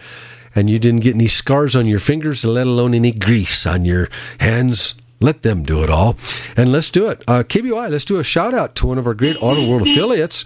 and 0.55 0.69
you 0.69 0.79
didn't 0.79 1.01
get 1.01 1.15
any 1.15 1.27
scars 1.27 1.75
on 1.75 1.87
your 1.87 1.99
fingers, 1.99 2.43
let 2.45 2.67
alone 2.67 2.93
any 2.93 3.11
grease 3.11 3.65
on 3.65 3.85
your 3.85 4.09
hands. 4.39 4.95
Let 5.21 5.43
them 5.43 5.63
do 5.63 5.83
it 5.83 5.89
all, 5.89 6.15
and 6.55 6.71
let's 6.71 6.91
do 6.91 7.09
it. 7.09 7.23
Uh, 7.27 7.43
KBOI, 7.43 7.89
let's 7.89 8.05
do 8.05 8.19
a 8.19 8.23
shout 8.23 8.53
out 8.53 8.75
to 8.75 8.87
one 8.87 8.97
of 8.97 9.05
our 9.05 9.13
great 9.13 9.35
Auto 9.41 9.69
World 9.69 9.81
affiliates 9.81 10.45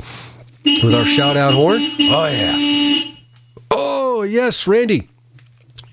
with 0.66 0.94
our 0.94 1.06
shout 1.06 1.38
out 1.38 1.54
horn. 1.54 1.82
Oh, 1.82 2.28
yeah. 2.28 3.16
Oh, 3.72 4.24
yes, 4.24 4.68
Randy. 4.68 5.10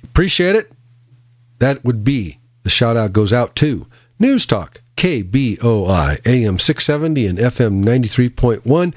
Appreciate 0.04 0.56
it. 0.56 0.70
That 1.58 1.84
would 1.84 2.04
be 2.04 2.38
the 2.62 2.70
shout 2.70 2.96
out 2.96 3.12
goes 3.12 3.32
out 3.32 3.56
to 3.56 3.86
News 4.18 4.46
Talk, 4.46 4.80
KBOI, 4.96 6.26
AM 6.26 6.58
670 6.58 7.26
and 7.26 7.38
FM 7.38 7.84
93.1. 7.84 8.94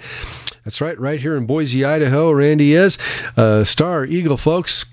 That's 0.63 0.81
right, 0.81 0.99
right 0.99 1.19
here 1.19 1.35
in 1.35 1.45
Boise, 1.45 1.83
Idaho. 1.85 2.31
Randy 2.31 2.73
is. 2.73 2.97
Uh, 3.35 3.63
Star 3.63 4.05
Eagle, 4.05 4.37
folks. 4.37 4.85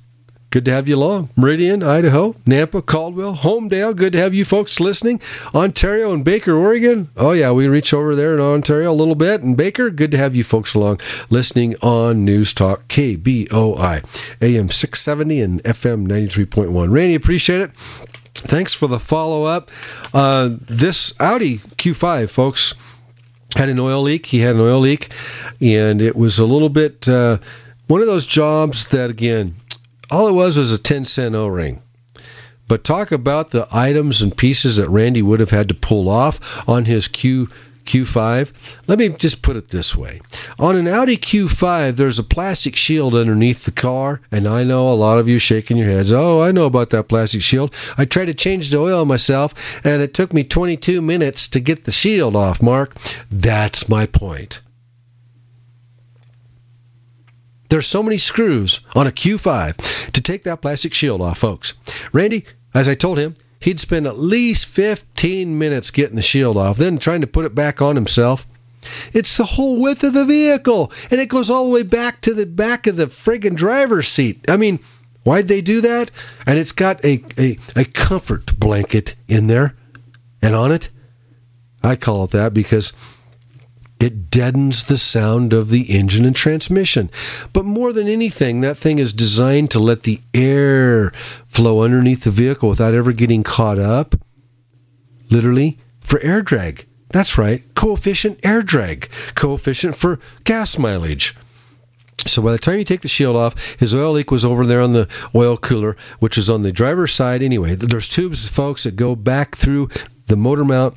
Good 0.50 0.64
to 0.64 0.72
have 0.72 0.88
you 0.88 0.96
along. 0.96 1.28
Meridian, 1.36 1.84
Idaho, 1.84 2.32
Nampa, 2.44 2.84
Caldwell, 2.84 3.36
Homedale. 3.36 3.94
Good 3.94 4.14
to 4.14 4.18
have 4.18 4.34
you 4.34 4.44
folks 4.44 4.80
listening. 4.80 5.20
Ontario 5.54 6.12
and 6.12 6.24
Baker, 6.24 6.56
Oregon. 6.56 7.08
Oh, 7.16 7.30
yeah, 7.30 7.52
we 7.52 7.68
reach 7.68 7.94
over 7.94 8.16
there 8.16 8.34
in 8.34 8.40
Ontario 8.40 8.90
a 8.90 8.92
little 8.92 9.14
bit. 9.14 9.42
And 9.42 9.56
Baker, 9.56 9.90
good 9.90 10.10
to 10.10 10.16
have 10.16 10.34
you 10.34 10.42
folks 10.42 10.74
along 10.74 11.02
listening 11.30 11.76
on 11.82 12.24
News 12.24 12.52
Talk 12.52 12.88
KBOI, 12.88 14.04
AM 14.42 14.70
670 14.70 15.40
and 15.40 15.62
FM 15.62 16.08
93.1. 16.08 16.90
Randy, 16.90 17.14
appreciate 17.14 17.60
it. 17.60 17.70
Thanks 18.34 18.74
for 18.74 18.88
the 18.88 18.98
follow 18.98 19.44
up. 19.44 19.70
Uh, 20.12 20.50
this 20.62 21.12
Audi 21.20 21.58
Q5, 21.58 22.28
folks, 22.28 22.74
had 23.54 23.68
an 23.68 23.78
oil 23.78 24.02
leak. 24.02 24.26
He 24.26 24.40
had 24.40 24.56
an 24.56 24.62
oil 24.62 24.80
leak, 24.80 25.12
and 25.60 26.02
it 26.02 26.16
was 26.16 26.40
a 26.40 26.44
little 26.44 26.70
bit. 26.70 27.08
Uh, 27.08 27.38
one 27.86 28.00
of 28.00 28.08
those 28.08 28.26
jobs 28.26 28.88
that, 28.88 29.10
again, 29.10 29.54
all 30.10 30.28
it 30.28 30.32
was 30.32 30.56
was 30.56 30.72
a 30.72 30.78
10 30.78 31.04
cent 31.04 31.34
O 31.34 31.46
ring. 31.46 31.80
But 32.68 32.84
talk 32.84 33.10
about 33.10 33.50
the 33.50 33.66
items 33.72 34.22
and 34.22 34.36
pieces 34.36 34.76
that 34.76 34.88
Randy 34.88 35.22
would 35.22 35.40
have 35.40 35.50
had 35.50 35.68
to 35.68 35.74
pull 35.74 36.08
off 36.08 36.68
on 36.68 36.84
his 36.84 37.08
Q 37.08 37.48
Q5. 37.84 38.52
Let 38.86 38.98
me 38.98 39.08
just 39.08 39.42
put 39.42 39.56
it 39.56 39.70
this 39.70 39.96
way. 39.96 40.20
On 40.58 40.76
an 40.76 40.86
Audi 40.86 41.16
Q5, 41.16 41.96
there's 41.96 42.20
a 42.20 42.22
plastic 42.22 42.76
shield 42.76 43.16
underneath 43.16 43.64
the 43.64 43.72
car, 43.72 44.20
and 44.30 44.46
I 44.46 44.62
know 44.62 44.92
a 44.92 44.94
lot 44.94 45.18
of 45.18 45.26
you 45.26 45.40
shaking 45.40 45.76
your 45.76 45.88
heads. 45.88 46.12
Oh, 46.12 46.40
I 46.40 46.52
know 46.52 46.66
about 46.66 46.90
that 46.90 47.08
plastic 47.08 47.42
shield. 47.42 47.74
I 47.98 48.04
tried 48.04 48.26
to 48.26 48.34
change 48.34 48.70
the 48.70 48.78
oil 48.78 49.04
myself, 49.04 49.54
and 49.82 50.02
it 50.02 50.14
took 50.14 50.32
me 50.32 50.44
22 50.44 51.02
minutes 51.02 51.48
to 51.48 51.60
get 51.60 51.84
the 51.84 51.90
shield 51.90 52.36
off, 52.36 52.62
Mark. 52.62 52.94
That's 53.30 53.88
my 53.88 54.06
point. 54.06 54.60
There's 57.70 57.86
so 57.86 58.02
many 58.02 58.18
screws 58.18 58.80
on 58.94 59.06
a 59.06 59.12
Q5 59.12 60.12
to 60.12 60.20
take 60.20 60.44
that 60.44 60.60
plastic 60.60 60.92
shield 60.92 61.22
off, 61.22 61.38
folks. 61.38 61.74
Randy, 62.12 62.44
as 62.74 62.88
I 62.88 62.96
told 62.96 63.18
him, 63.18 63.36
he'd 63.60 63.78
spend 63.78 64.08
at 64.08 64.18
least 64.18 64.66
15 64.66 65.56
minutes 65.56 65.92
getting 65.92 66.16
the 66.16 66.22
shield 66.22 66.56
off, 66.56 66.78
then 66.78 66.98
trying 66.98 67.20
to 67.20 67.28
put 67.28 67.44
it 67.44 67.54
back 67.54 67.80
on 67.80 67.94
himself. 67.94 68.46
It's 69.12 69.36
the 69.36 69.44
whole 69.44 69.80
width 69.80 70.02
of 70.02 70.14
the 70.14 70.24
vehicle, 70.24 70.90
and 71.12 71.20
it 71.20 71.28
goes 71.28 71.48
all 71.48 71.66
the 71.66 71.70
way 71.70 71.84
back 71.84 72.22
to 72.22 72.34
the 72.34 72.46
back 72.46 72.88
of 72.88 72.96
the 72.96 73.06
friggin' 73.06 73.54
driver's 73.54 74.08
seat. 74.08 74.46
I 74.48 74.56
mean, 74.56 74.80
why'd 75.22 75.46
they 75.46 75.60
do 75.60 75.82
that? 75.82 76.10
And 76.46 76.58
it's 76.58 76.72
got 76.72 77.04
a, 77.04 77.22
a, 77.38 77.58
a 77.76 77.84
comfort 77.84 78.58
blanket 78.58 79.14
in 79.28 79.46
there 79.46 79.76
and 80.42 80.56
on 80.56 80.72
it. 80.72 80.88
I 81.84 81.96
call 81.96 82.24
it 82.24 82.32
that 82.32 82.52
because 82.52 82.92
it 84.00 84.30
deadens 84.30 84.84
the 84.84 84.96
sound 84.96 85.52
of 85.52 85.68
the 85.68 85.82
engine 85.82 86.24
and 86.24 86.34
transmission. 86.34 87.10
But 87.52 87.66
more 87.66 87.92
than 87.92 88.08
anything, 88.08 88.62
that 88.62 88.78
thing 88.78 88.98
is 88.98 89.12
designed 89.12 89.72
to 89.72 89.78
let 89.78 90.02
the 90.02 90.20
air 90.32 91.12
flow 91.48 91.82
underneath 91.82 92.24
the 92.24 92.30
vehicle 92.30 92.70
without 92.70 92.94
ever 92.94 93.12
getting 93.12 93.42
caught 93.42 93.78
up. 93.78 94.14
Literally, 95.28 95.78
for 96.00 96.18
air 96.20 96.42
drag. 96.42 96.86
That's 97.10 97.38
right, 97.38 97.62
coefficient 97.74 98.40
air 98.44 98.62
drag, 98.62 99.10
coefficient 99.34 99.96
for 99.96 100.20
gas 100.44 100.78
mileage. 100.78 101.36
So 102.26 102.42
by 102.42 102.52
the 102.52 102.58
time 102.58 102.78
you 102.78 102.84
take 102.84 103.00
the 103.00 103.08
shield 103.08 103.36
off, 103.36 103.54
his 103.78 103.94
oil 103.94 104.12
leak 104.12 104.30
was 104.30 104.44
over 104.44 104.66
there 104.66 104.80
on 104.80 104.92
the 104.92 105.08
oil 105.34 105.56
cooler, 105.56 105.96
which 106.20 106.38
is 106.38 106.50
on 106.50 106.62
the 106.62 106.72
driver's 106.72 107.12
side 107.12 107.42
anyway. 107.42 107.74
There's 107.74 108.08
tubes, 108.08 108.48
folks, 108.48 108.84
that 108.84 108.96
go 108.96 109.16
back 109.16 109.56
through 109.56 109.88
the 110.26 110.36
motor 110.36 110.64
mount 110.64 110.96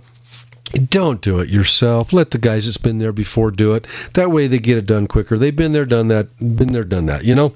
don't 0.74 1.22
do 1.22 1.40
it 1.40 1.50
yourself. 1.50 2.14
Let 2.14 2.32
the 2.32 2.38
guys 2.38 2.66
that's 2.66 2.78
been 2.78 2.98
there 2.98 3.12
before 3.12 3.52
do 3.52 3.74
it. 3.74 3.88
That 4.14 4.32
way 4.32 4.48
they 4.48 4.60
get 4.60 4.78
it 4.78 4.86
done 4.86 5.08
quicker. 5.08 5.38
They've 5.38 5.56
been 5.56 5.72
there, 5.72 5.86
done 5.86 6.10
that, 6.10 6.38
been 6.38 6.74
there, 6.74 6.84
done 6.84 7.08
that. 7.08 7.24
You 7.24 7.36
know? 7.36 7.54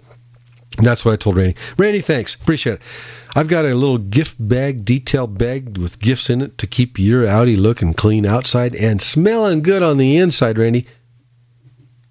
That's 0.77 1.03
what 1.03 1.13
I 1.13 1.15
told 1.15 1.37
Randy. 1.37 1.55
Randy, 1.77 2.01
thanks. 2.01 2.35
Appreciate 2.35 2.73
it. 2.73 2.81
I've 3.35 3.47
got 3.47 3.65
a 3.65 3.73
little 3.73 3.97
gift 3.97 4.35
bag, 4.39 4.85
detail 4.85 5.27
bag 5.27 5.77
with 5.77 5.99
gifts 5.99 6.29
in 6.29 6.41
it 6.41 6.59
to 6.59 6.67
keep 6.67 6.99
your 6.99 7.27
Audi 7.27 7.55
looking 7.55 7.93
clean 7.93 8.25
outside 8.25 8.75
and 8.75 9.01
smelling 9.01 9.61
good 9.61 9.83
on 9.83 9.97
the 9.97 10.17
inside, 10.17 10.57
Randy. 10.57 10.87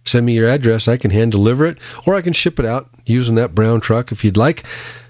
Send 0.05 0.25
me 0.25 0.35
your 0.35 0.49
address. 0.49 0.89
I 0.89 0.97
can 0.97 1.11
hand 1.11 1.33
deliver 1.33 1.67
it, 1.67 1.79
or 2.07 2.15
I 2.15 2.23
can 2.23 2.33
ship 2.33 2.61
it 2.61 2.65
out 2.65 2.89
using 3.05 3.37
that 3.37 3.55
brown 3.55 3.81
truck 3.81 4.13
if 4.13 4.25
you'd 4.25 4.37
like. 4.37 4.65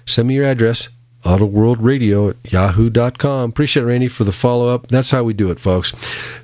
Send 0.05 0.27
me 0.27 0.35
your 0.35 0.45
address. 0.45 0.89
Auto 1.27 1.45
World 1.45 1.81
Radio 1.81 2.29
at 2.29 2.37
yahoo.com. 2.49 3.49
Appreciate 3.49 3.83
Randy 3.83 4.07
for 4.07 4.23
the 4.23 4.31
follow 4.31 4.69
up. 4.69 4.87
That's 4.87 5.11
how 5.11 5.23
we 5.23 5.33
do 5.33 5.51
it, 5.51 5.59
folks. 5.59 5.93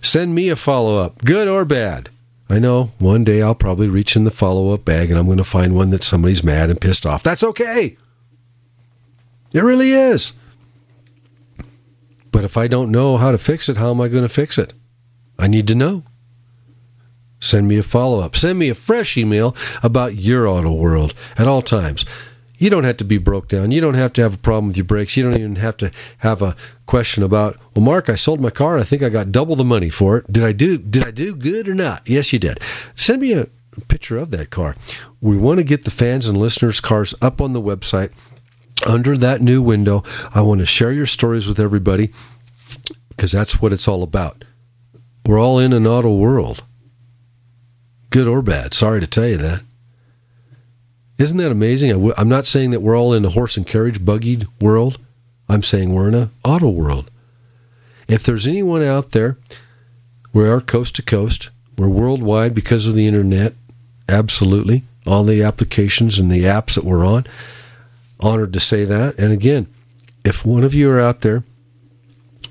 Send 0.02 0.36
me 0.36 0.50
a 0.50 0.58
follow 0.58 0.98
up, 0.98 1.24
good 1.24 1.48
or 1.48 1.63
bad. 1.63 2.10
I 2.50 2.60
know 2.60 2.91
one 3.00 3.24
day 3.24 3.41
I'll 3.41 3.56
probably 3.56 3.88
reach 3.88 4.17
in 4.17 4.26
the 4.26 4.32
follow 4.32 4.72
up 4.72 4.84
bag 4.84 5.10
and 5.10 5.17
I'm 5.17 5.26
going 5.26 5.38
to 5.38 5.46
find 5.46 5.74
one 5.74 5.91
that 5.91 6.04
somebody's 6.04 6.43
mad 6.43 6.69
and 6.69 6.82
pissed 6.82 7.06
off. 7.06 7.24
That's 7.24 7.43
okay. 7.43 7.96
It 9.54 9.63
really 9.63 9.93
is. 9.93 10.34
But 12.32 12.43
if 12.43 12.58
I 12.58 12.67
don't 12.67 12.91
know 12.91 13.15
how 13.15 13.32
to 13.32 13.38
fix 13.38 13.69
it, 13.69 13.78
how 13.78 13.91
am 13.91 14.02
I 14.02 14.10
going 14.10 14.24
to 14.24 14.30
fix 14.30 14.58
it? 14.58 14.74
I 15.39 15.48
need 15.48 15.67
to 15.67 15.76
know. 15.76 16.04
Send 17.39 17.67
me 17.67 17.78
a 17.78 17.84
follow 17.84 18.19
up. 18.19 18.36
Send 18.36 18.60
me 18.60 18.69
a 18.69 18.76
fresh 18.76 19.17
email 19.17 19.56
about 19.82 20.15
your 20.15 20.48
auto 20.48 20.74
world 20.74 21.13
at 21.38 21.48
all 21.48 21.62
times. 21.62 22.06
You 22.63 22.69
don't 22.69 22.86
have 22.86 22.95
to 22.97 23.04
be 23.04 23.17
broke 23.17 23.49
down. 23.49 23.71
You 23.71 23.82
don't 23.82 23.95
have 23.95 24.13
to 24.13 24.21
have 24.21 24.36
a 24.36 24.38
problem 24.38 24.67
with 24.67 24.78
your 24.78 24.86
brakes. 24.86 25.17
You 25.17 25.23
don't 25.23 25.38
even 25.38 25.58
have 25.58 25.76
to 25.80 25.91
have 26.17 26.41
a 26.41 26.56
question 26.86 27.23
about, 27.23 27.58
well, 27.76 27.84
Mark, 27.84 28.08
I 28.08 28.15
sold 28.15 28.39
my 28.39 28.52
car. 28.52 28.80
I 28.80 28.86
think 28.86 29.04
I 29.04 29.10
got 29.10 29.34
double 29.34 29.58
the 29.58 29.65
money 29.65 29.89
for 29.89 30.15
it. 30.15 30.32
Did 30.32 30.45
I 30.45 30.54
do? 30.54 30.78
Did 30.78 31.06
I 31.06 31.12
do 31.12 31.36
good 31.36 31.67
or 31.67 31.73
not? 31.73 32.08
Yes, 32.08 32.32
you 32.32 32.39
did. 32.39 32.62
Send 32.95 33.19
me 33.19 33.34
a 33.34 33.49
picture 33.89 34.17
of 34.17 34.32
that 34.32 34.49
car. 34.49 34.78
We 35.19 35.36
want 35.36 35.58
to 35.58 35.65
get 35.65 35.84
the 35.84 35.91
fans 35.91 36.30
and 36.30 36.38
listeners' 36.38 36.80
cars 36.80 37.13
up 37.21 37.41
on 37.41 37.52
the 37.52 37.60
website 37.62 38.12
under 38.88 39.17
that 39.17 39.41
new 39.41 39.62
window. 39.62 40.06
I 40.34 40.43
want 40.43 40.60
to 40.60 40.65
share 40.65 40.93
your 40.93 41.06
stories 41.06 41.49
with 41.49 41.60
everybody 41.60 42.13
because 43.10 43.34
that's 43.34 43.62
what 43.62 43.73
it's 43.73 43.89
all 43.89 44.04
about. 44.04 44.45
We're 45.26 45.38
all 45.38 45.60
in 45.60 45.73
an 45.73 45.86
auto 45.86 46.15
world, 46.15 46.63
good 48.10 48.30
or 48.30 48.41
bad. 48.41 48.73
Sorry 48.73 49.02
to 49.02 49.08
tell 49.08 49.28
you 49.28 49.38
that. 49.39 49.63
Isn't 51.19 51.38
that 51.38 51.52
amazing? 51.52 51.91
i 51.91 51.93
w- 51.93 52.13
I'm 52.17 52.30
not 52.30 52.47
saying 52.47 52.71
that 52.71 52.82
we're 52.82 52.97
all 52.97 53.13
in 53.13 53.23
a 53.23 53.30
horse 53.30 53.58
and 53.58 53.67
carriage 53.67 54.04
buggied 54.04 54.47
world. 54.60 54.97
I'm 55.47 55.62
saying 55.62 55.93
we're 55.93 56.08
in 56.08 56.15
an 56.15 56.32
auto 56.43 56.69
world. 56.69 57.12
If 58.08 58.23
there's 58.23 58.47
anyone 58.47 58.82
out 58.82 59.12
there, 59.12 59.38
we 60.34 60.47
are 60.47 60.60
coast 60.60 60.95
to 60.95 61.04
coast. 61.04 61.52
We're 61.78 61.88
worldwide 61.88 62.56
because 62.56 62.88
of 62.88 62.95
the 62.95 63.06
internet. 63.06 63.54
Absolutely. 64.10 64.84
All 65.06 65.23
the 65.23 65.43
applications 65.43 66.17
and 66.17 66.32
the 66.32 66.45
apps 66.45 66.76
that 66.76 66.84
we're 66.84 67.06
on. 67.06 67.26
Honored 68.19 68.54
to 68.54 68.60
say 68.60 68.86
that. 68.86 69.19
And 69.19 69.32
again, 69.32 69.67
if 70.26 70.43
one 70.43 70.63
of 70.63 70.73
you 70.73 70.89
are 70.89 70.99
out 70.99 71.21
there, 71.21 71.43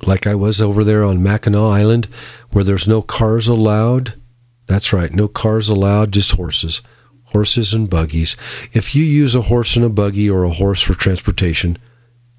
like 0.05 0.29
I 0.29 0.37
was 0.37 0.63
over 0.63 0.85
there 0.85 1.03
on 1.03 1.23
Mackinac 1.23 1.61
Island, 1.61 2.09
where 2.53 2.65
there's 2.65 2.87
no 2.87 3.03
cars 3.03 3.49
allowed, 3.49 4.15
that's 4.69 4.93
right, 4.93 5.13
no 5.13 5.27
cars 5.27 5.69
allowed, 5.69 6.13
just 6.13 6.31
horses 6.31 6.81
horses 7.33 7.75
and 7.75 7.89
buggies. 7.89 8.37
If 8.73 8.95
you 8.95 9.05
use 9.05 9.35
a 9.35 9.43
horse 9.43 9.77
and 9.77 9.85
a 9.85 9.89
buggy 9.89 10.31
or 10.31 10.45
a 10.45 10.51
horse 10.51 10.83
for 10.83 10.95
transportation, 10.95 11.79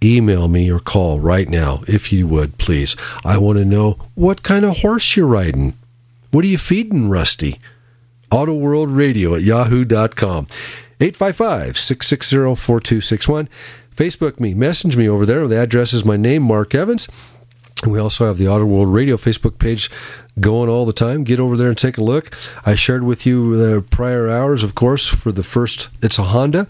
email 0.03 0.47
me 0.47 0.71
or 0.71 0.79
call 0.79 1.19
right 1.19 1.47
now, 1.47 1.83
if 1.87 2.13
you 2.13 2.27
would, 2.27 2.57
please. 2.57 2.95
I 3.25 3.37
want 3.37 3.57
to 3.57 3.65
know 3.65 3.97
what 4.15 4.43
kind 4.43 4.65
of 4.65 4.77
horse 4.77 5.15
you're 5.15 5.27
riding. 5.27 5.73
What 6.31 6.45
are 6.45 6.49
you 6.49 6.57
feeding, 6.57 7.09
Rusty? 7.09 7.59
Auto 8.31 8.53
World 8.53 8.89
Radio 8.89 9.35
at 9.35 9.43
yahoo.com. 9.43 10.47
855 10.99 11.77
660 11.77 12.55
4261. 12.55 13.49
Facebook 13.95 14.39
me, 14.39 14.53
message 14.53 14.97
me 14.97 15.07
over 15.07 15.25
there. 15.25 15.47
The 15.47 15.59
address 15.59 15.93
is 15.93 16.03
my 16.03 16.17
name, 16.17 16.41
Mark 16.43 16.73
Evans. 16.73 17.07
We 17.85 17.99
also 17.99 18.27
have 18.27 18.37
the 18.37 18.47
Auto 18.47 18.65
World 18.65 18.93
Radio 18.93 19.17
Facebook 19.17 19.59
page 19.59 19.91
going 20.39 20.69
all 20.69 20.85
the 20.85 20.93
time. 20.93 21.23
Get 21.23 21.39
over 21.39 21.57
there 21.57 21.69
and 21.69 21.77
take 21.77 21.97
a 21.97 22.03
look. 22.03 22.35
I 22.65 22.75
shared 22.75 23.03
with 23.03 23.25
you 23.25 23.55
the 23.55 23.81
prior 23.81 24.29
hours, 24.29 24.63
of 24.63 24.75
course, 24.75 25.07
for 25.07 25.31
the 25.31 25.43
first. 25.43 25.89
It's 26.01 26.19
a 26.19 26.23
Honda 26.23 26.67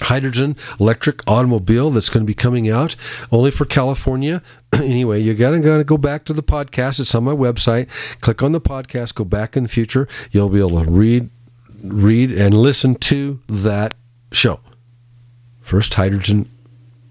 hydrogen 0.00 0.56
electric 0.80 1.22
automobile 1.30 1.90
that's 1.90 2.08
going 2.10 2.24
to 2.24 2.26
be 2.26 2.34
coming 2.34 2.68
out 2.68 2.96
only 3.30 3.50
for 3.50 3.64
California. 3.64 4.42
anyway, 4.72 5.22
you 5.22 5.34
gotta 5.34 5.60
gotta 5.60 5.84
go 5.84 5.96
back 5.96 6.24
to 6.24 6.32
the 6.32 6.42
podcast. 6.42 6.98
It's 7.00 7.14
on 7.14 7.22
my 7.24 7.32
website. 7.32 7.88
Click 8.20 8.42
on 8.42 8.52
the 8.52 8.60
podcast. 8.60 9.14
Go 9.14 9.24
back 9.24 9.56
in 9.56 9.62
the 9.62 9.68
future. 9.68 10.08
You'll 10.30 10.48
be 10.48 10.58
able 10.58 10.84
to 10.84 10.90
read, 10.90 11.30
read 11.82 12.32
and 12.32 12.54
listen 12.54 12.96
to 12.96 13.40
that 13.48 13.94
show. 14.32 14.60
First 15.62 15.94
hydrogen 15.94 16.50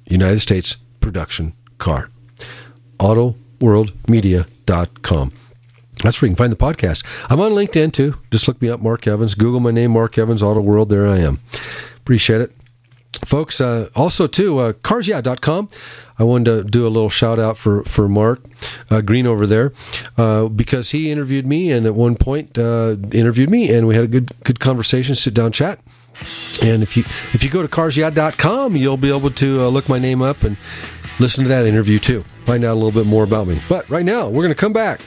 United 0.06 0.42
States 0.42 0.76
production 1.00 1.54
car. 1.78 2.10
AutoWorldMedia.com. 3.00 5.32
That's 6.02 6.22
where 6.22 6.28
you 6.28 6.36
can 6.36 6.38
find 6.38 6.52
the 6.52 6.58
podcast. 6.58 7.06
I'm 7.30 7.40
on 7.40 7.52
LinkedIn 7.52 7.94
too. 7.94 8.16
Just 8.32 8.48
look 8.48 8.62
me 8.62 8.70
up, 8.70 8.82
Mark 8.82 9.08
Evans. 9.08 9.36
Google 9.36 9.60
my 9.60 9.72
name, 9.72 9.92
Mark 9.92 10.18
Evans, 10.18 10.44
Auto 10.44 10.62
World. 10.62 10.90
There 10.90 11.08
I 11.08 11.20
am. 11.20 11.40
Appreciate 11.98 12.42
it. 12.42 12.52
Folks, 13.26 13.62
uh, 13.62 13.90
also 13.96 14.28
too, 14.28 14.58
uh, 14.60 14.74
carsyeah.com. 14.74 15.70
I 16.18 16.24
wanted 16.24 16.46
to 16.46 16.64
do 16.64 16.86
a 16.86 16.90
little 16.90 17.10
shout 17.10 17.40
out 17.40 17.58
for 17.58 17.84
for 17.84 18.08
Mark 18.08 18.42
uh, 18.90 19.02
Green 19.02 19.28
over 19.28 19.48
there 19.48 19.74
uh, 20.18 20.48
because 20.48 20.90
he 20.90 21.12
interviewed 21.12 21.46
me 21.46 21.72
and 21.72 21.86
at 21.86 21.96
one 21.96 22.16
point 22.16 22.58
uh, 22.58 22.96
interviewed 23.12 23.50
me 23.50 23.74
and 23.74 23.88
we 23.88 23.96
had 23.96 24.04
a 24.04 24.08
good 24.08 24.32
good 24.44 24.60
conversation, 24.60 25.16
sit 25.16 25.34
down 25.34 25.52
chat. 25.52 25.80
And 26.62 26.84
if 26.84 26.96
you 26.96 27.04
if 27.34 27.44
you 27.44 27.50
go 27.50 27.62
to 27.62 27.68
carsyeah.com, 27.68 28.76
you'll 28.76 28.98
be 28.98 29.16
able 29.16 29.32
to 29.32 29.62
uh, 29.62 29.68
look 29.70 29.90
my 29.90 30.00
name 30.00 30.22
up 30.22 30.44
and 30.44 30.58
listen 31.20 31.44
to 31.44 31.50
that 31.50 31.66
interview 31.66 32.00
too. 32.00 32.24
Find 32.46 32.66
out 32.66 32.74
a 32.74 32.80
little 32.80 32.92
bit 32.92 33.08
more 33.08 33.24
about 33.24 33.48
me. 33.48 33.60
But 33.70 33.90
right 33.90 34.06
now, 34.06 34.28
we're 34.28 34.44
going 34.44 34.50
to 34.50 34.56
come 34.56 34.74
back. 34.74 35.00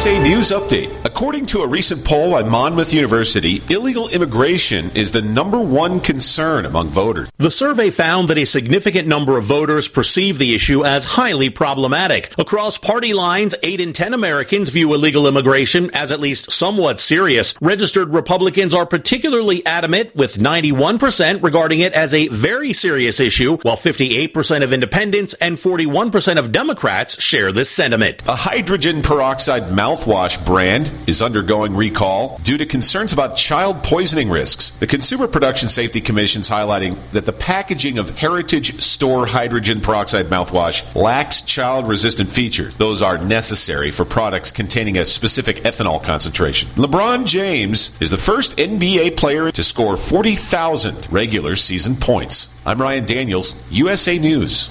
USA 0.00 0.18
News 0.18 0.50
Update. 0.50 1.04
According 1.04 1.44
to 1.46 1.60
a 1.60 1.66
recent 1.66 2.06
poll 2.06 2.30
by 2.30 2.42
Monmouth 2.42 2.94
University, 2.94 3.62
illegal 3.68 4.08
immigration 4.08 4.90
is 4.94 5.12
the 5.12 5.20
number 5.20 5.60
one 5.60 6.00
concern 6.00 6.64
among 6.64 6.88
voters. 6.88 7.28
The 7.36 7.50
survey 7.50 7.90
found 7.90 8.28
that 8.28 8.38
a 8.38 8.46
significant 8.46 9.06
number 9.06 9.36
of 9.36 9.44
voters 9.44 9.88
perceive 9.88 10.38
the 10.38 10.54
issue 10.54 10.86
as 10.86 11.04
highly 11.04 11.50
problematic. 11.50 12.32
Across 12.38 12.78
party 12.78 13.12
lines, 13.12 13.54
8 13.62 13.78
in 13.78 13.92
10 13.92 14.14
Americans 14.14 14.70
view 14.70 14.94
illegal 14.94 15.26
immigration 15.26 15.90
as 15.92 16.10
at 16.10 16.20
least 16.20 16.50
somewhat 16.50 16.98
serious. 16.98 17.54
Registered 17.60 18.14
Republicans 18.14 18.74
are 18.74 18.86
particularly 18.86 19.66
adamant, 19.66 20.16
with 20.16 20.38
91% 20.38 21.42
regarding 21.42 21.80
it 21.80 21.92
as 21.92 22.14
a 22.14 22.28
very 22.28 22.72
serious 22.72 23.20
issue, 23.20 23.58
while 23.58 23.76
58% 23.76 24.62
of 24.62 24.72
independents 24.72 25.34
and 25.34 25.56
41% 25.56 26.38
of 26.38 26.52
Democrats 26.52 27.20
share 27.20 27.52
this 27.52 27.68
sentiment. 27.68 28.26
A 28.26 28.36
hydrogen 28.36 29.02
peroxide 29.02 29.70
mouthwash 29.90 30.44
brand 30.46 30.88
is 31.08 31.20
undergoing 31.20 31.74
recall 31.74 32.38
due 32.44 32.56
to 32.56 32.64
concerns 32.64 33.12
about 33.12 33.36
child 33.36 33.82
poisoning 33.82 34.30
risks. 34.30 34.70
The 34.78 34.86
Consumer 34.86 35.26
Product 35.26 35.58
Safety 35.58 36.00
Commission 36.00 36.42
is 36.42 36.48
highlighting 36.48 36.96
that 37.10 37.26
the 37.26 37.32
packaging 37.32 37.98
of 37.98 38.10
Heritage 38.10 38.80
Store 38.80 39.26
hydrogen 39.26 39.80
peroxide 39.80 40.26
mouthwash 40.26 40.94
lacks 40.94 41.42
child 41.42 41.88
resistant 41.88 42.30
features. 42.30 42.72
Those 42.76 43.02
are 43.02 43.18
necessary 43.18 43.90
for 43.90 44.04
products 44.04 44.52
containing 44.52 44.96
a 44.96 45.04
specific 45.04 45.56
ethanol 45.64 46.00
concentration. 46.00 46.68
LeBron 46.76 47.26
James 47.26 47.90
is 48.00 48.12
the 48.12 48.16
first 48.16 48.56
NBA 48.58 49.16
player 49.16 49.50
to 49.50 49.62
score 49.64 49.96
40,000 49.96 51.10
regular 51.10 51.56
season 51.56 51.96
points. 51.96 52.48
I'm 52.64 52.80
Ryan 52.80 53.06
Daniels, 53.06 53.60
USA 53.70 54.20
News. 54.20 54.70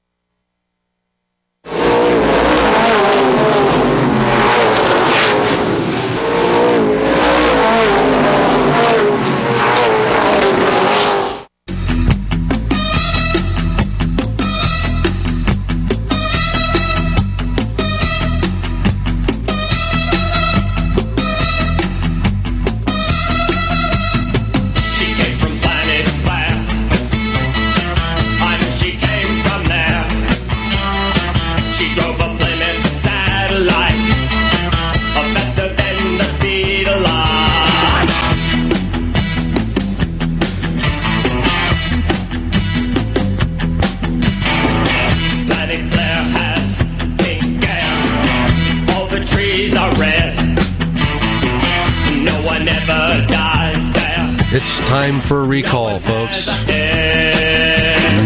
folks. 56.01 56.47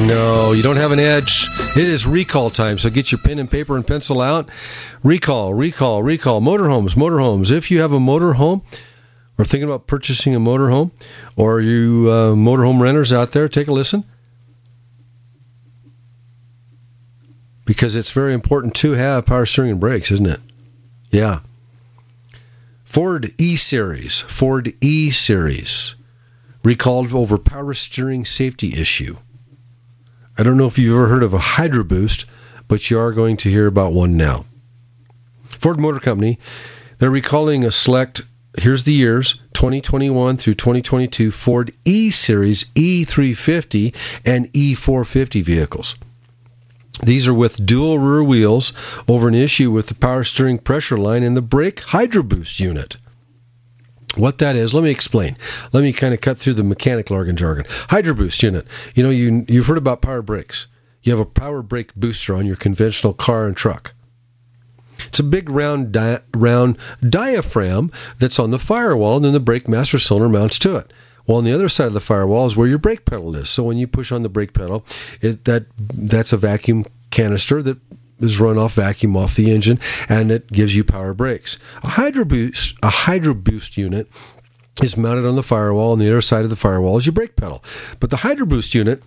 No, 0.07 0.51
you 0.51 0.61
don't 0.61 0.77
have 0.77 0.91
an 0.91 0.99
edge. 0.99 1.49
It 1.75 1.77
is 1.77 2.05
recall 2.05 2.49
time, 2.49 2.77
so 2.77 2.89
get 2.89 3.11
your 3.11 3.19
pen 3.19 3.39
and 3.39 3.49
paper 3.49 3.75
and 3.75 3.85
pencil 3.85 4.21
out. 4.21 4.49
Recall, 5.03 5.53
recall, 5.53 6.03
recall. 6.03 6.41
Motorhomes, 6.41 6.95
motorhomes. 6.95 7.51
If 7.51 7.71
you 7.71 7.81
have 7.81 7.91
a 7.91 7.99
motorhome 7.99 8.63
or 9.37 9.45
thinking 9.45 9.67
about 9.67 9.87
purchasing 9.87 10.35
a 10.35 10.39
motorhome, 10.39 10.91
or 11.35 11.59
you 11.59 12.07
uh, 12.09 12.33
motorhome 12.33 12.79
renters 12.79 13.11
out 13.11 13.31
there, 13.31 13.49
take 13.49 13.67
a 13.67 13.73
listen. 13.73 14.03
Because 17.65 17.95
it's 17.95 18.11
very 18.11 18.33
important 18.33 18.75
to 18.75 18.91
have 18.91 19.25
power 19.25 19.45
steering 19.45 19.71
and 19.71 19.79
brakes, 19.79 20.11
isn't 20.11 20.27
it? 20.27 20.39
Yeah. 21.09 21.39
Ford 22.85 23.33
E 23.37 23.55
Series, 23.57 24.21
Ford 24.21 24.73
E 24.81 25.11
Series 25.11 25.95
recalled 26.65 27.13
over 27.13 27.37
power 27.37 27.75
steering 27.75 28.25
safety 28.25 28.73
issue. 28.73 29.15
I 30.37 30.43
don't 30.43 30.57
know 30.57 30.65
if 30.65 30.79
you've 30.79 30.95
ever 30.95 31.07
heard 31.07 31.23
of 31.23 31.33
a 31.33 31.37
Hydro 31.37 31.83
Boost, 31.83 32.25
but 32.67 32.89
you 32.89 32.99
are 32.99 33.13
going 33.13 33.37
to 33.37 33.49
hear 33.49 33.67
about 33.67 33.93
one 33.93 34.17
now. 34.17 34.45
Ford 35.59 35.79
Motor 35.79 35.99
Company, 35.99 36.39
they're 36.97 37.11
recalling 37.11 37.63
a 37.63 37.71
select, 37.71 38.23
here's 38.57 38.83
the 38.83 38.93
years, 38.93 39.35
2021 39.53 40.37
through 40.37 40.55
2022 40.55 41.29
Ford 41.31 41.71
E 41.85 42.09
Series 42.09 42.65
E350 42.75 43.93
and 44.25 44.51
E450 44.51 45.43
vehicles. 45.43 45.95
These 47.03 47.27
are 47.27 47.33
with 47.33 47.63
dual 47.63 47.99
rear 47.99 48.23
wheels 48.23 48.73
over 49.07 49.27
an 49.27 49.35
issue 49.35 49.69
with 49.69 49.87
the 49.87 49.95
power 49.95 50.23
steering 50.23 50.57
pressure 50.57 50.97
line 50.97 51.23
and 51.23 51.37
the 51.37 51.41
brake 51.41 51.81
Hydro 51.81 52.23
Boost 52.23 52.59
unit. 52.59 52.97
What 54.15 54.37
that 54.37 54.55
is, 54.55 54.73
let 54.73 54.83
me 54.83 54.91
explain. 54.91 55.37
Let 55.73 55.83
me 55.83 55.91
kind 55.91 56.13
of 56.13 56.21
cut 56.21 56.39
through 56.39 56.53
the 56.53 56.63
mechanical 56.63 57.15
jargon 57.17 57.35
jargon. 57.35 57.65
Hydro 57.89 58.13
Boost 58.13 58.41
unit. 58.41 58.67
You 58.93 59.03
know, 59.03 59.09
you 59.09 59.45
you've 59.47 59.65
heard 59.65 59.77
about 59.77 60.01
power 60.01 60.21
brakes. 60.21 60.67
You 61.03 61.11
have 61.11 61.19
a 61.19 61.25
power 61.25 61.61
brake 61.61 61.93
booster 61.95 62.35
on 62.35 62.45
your 62.45 62.55
conventional 62.55 63.13
car 63.13 63.45
and 63.45 63.55
truck. 63.55 63.93
It's 65.07 65.19
a 65.19 65.23
big 65.23 65.49
round 65.49 65.91
di- 65.91 66.21
round 66.33 66.77
diaphragm 67.07 67.91
that's 68.17 68.39
on 68.39 68.51
the 68.51 68.59
firewall, 68.59 69.17
and 69.17 69.25
then 69.25 69.33
the 69.33 69.39
brake 69.39 69.67
master 69.67 69.99
cylinder 69.99 70.29
mounts 70.29 70.59
to 70.59 70.77
it. 70.77 70.91
Well, 71.27 71.37
on 71.37 71.43
the 71.43 71.53
other 71.53 71.69
side 71.69 71.87
of 71.87 71.93
the 71.93 71.99
firewall 71.99 72.45
is 72.45 72.55
where 72.55 72.67
your 72.67 72.77
brake 72.77 73.05
pedal 73.05 73.35
is. 73.35 73.49
So 73.49 73.63
when 73.63 73.77
you 73.77 73.87
push 73.87 74.11
on 74.11 74.23
the 74.23 74.29
brake 74.29 74.53
pedal, 74.53 74.85
it, 75.21 75.43
that 75.45 75.65
that's 75.77 76.33
a 76.33 76.37
vacuum 76.37 76.85
canister 77.09 77.61
that 77.61 77.77
is 78.19 78.39
run 78.39 78.57
off 78.57 78.73
vacuum 78.73 79.17
off 79.17 79.35
the 79.35 79.51
engine, 79.51 79.79
and 80.09 80.31
it 80.31 80.47
gives 80.51 80.75
you 80.75 80.83
power 80.83 81.13
brakes. 81.13 81.57
A 81.83 81.87
hydro 81.87 82.25
boost, 82.25 82.75
a 82.81 82.89
hydro 82.89 83.33
boost 83.33 83.77
unit 83.77 84.09
is 84.81 84.97
mounted 84.97 85.25
on 85.25 85.35
the 85.35 85.43
firewall, 85.43 85.93
and 85.93 86.01
the 86.01 86.09
other 86.09 86.21
side 86.21 86.43
of 86.43 86.49
the 86.49 86.55
firewall 86.55 86.97
is 86.97 87.05
your 87.05 87.13
brake 87.13 87.35
pedal. 87.35 87.63
But 87.99 88.09
the 88.09 88.17
hydro 88.17 88.45
boost 88.45 88.73
unit 88.73 89.03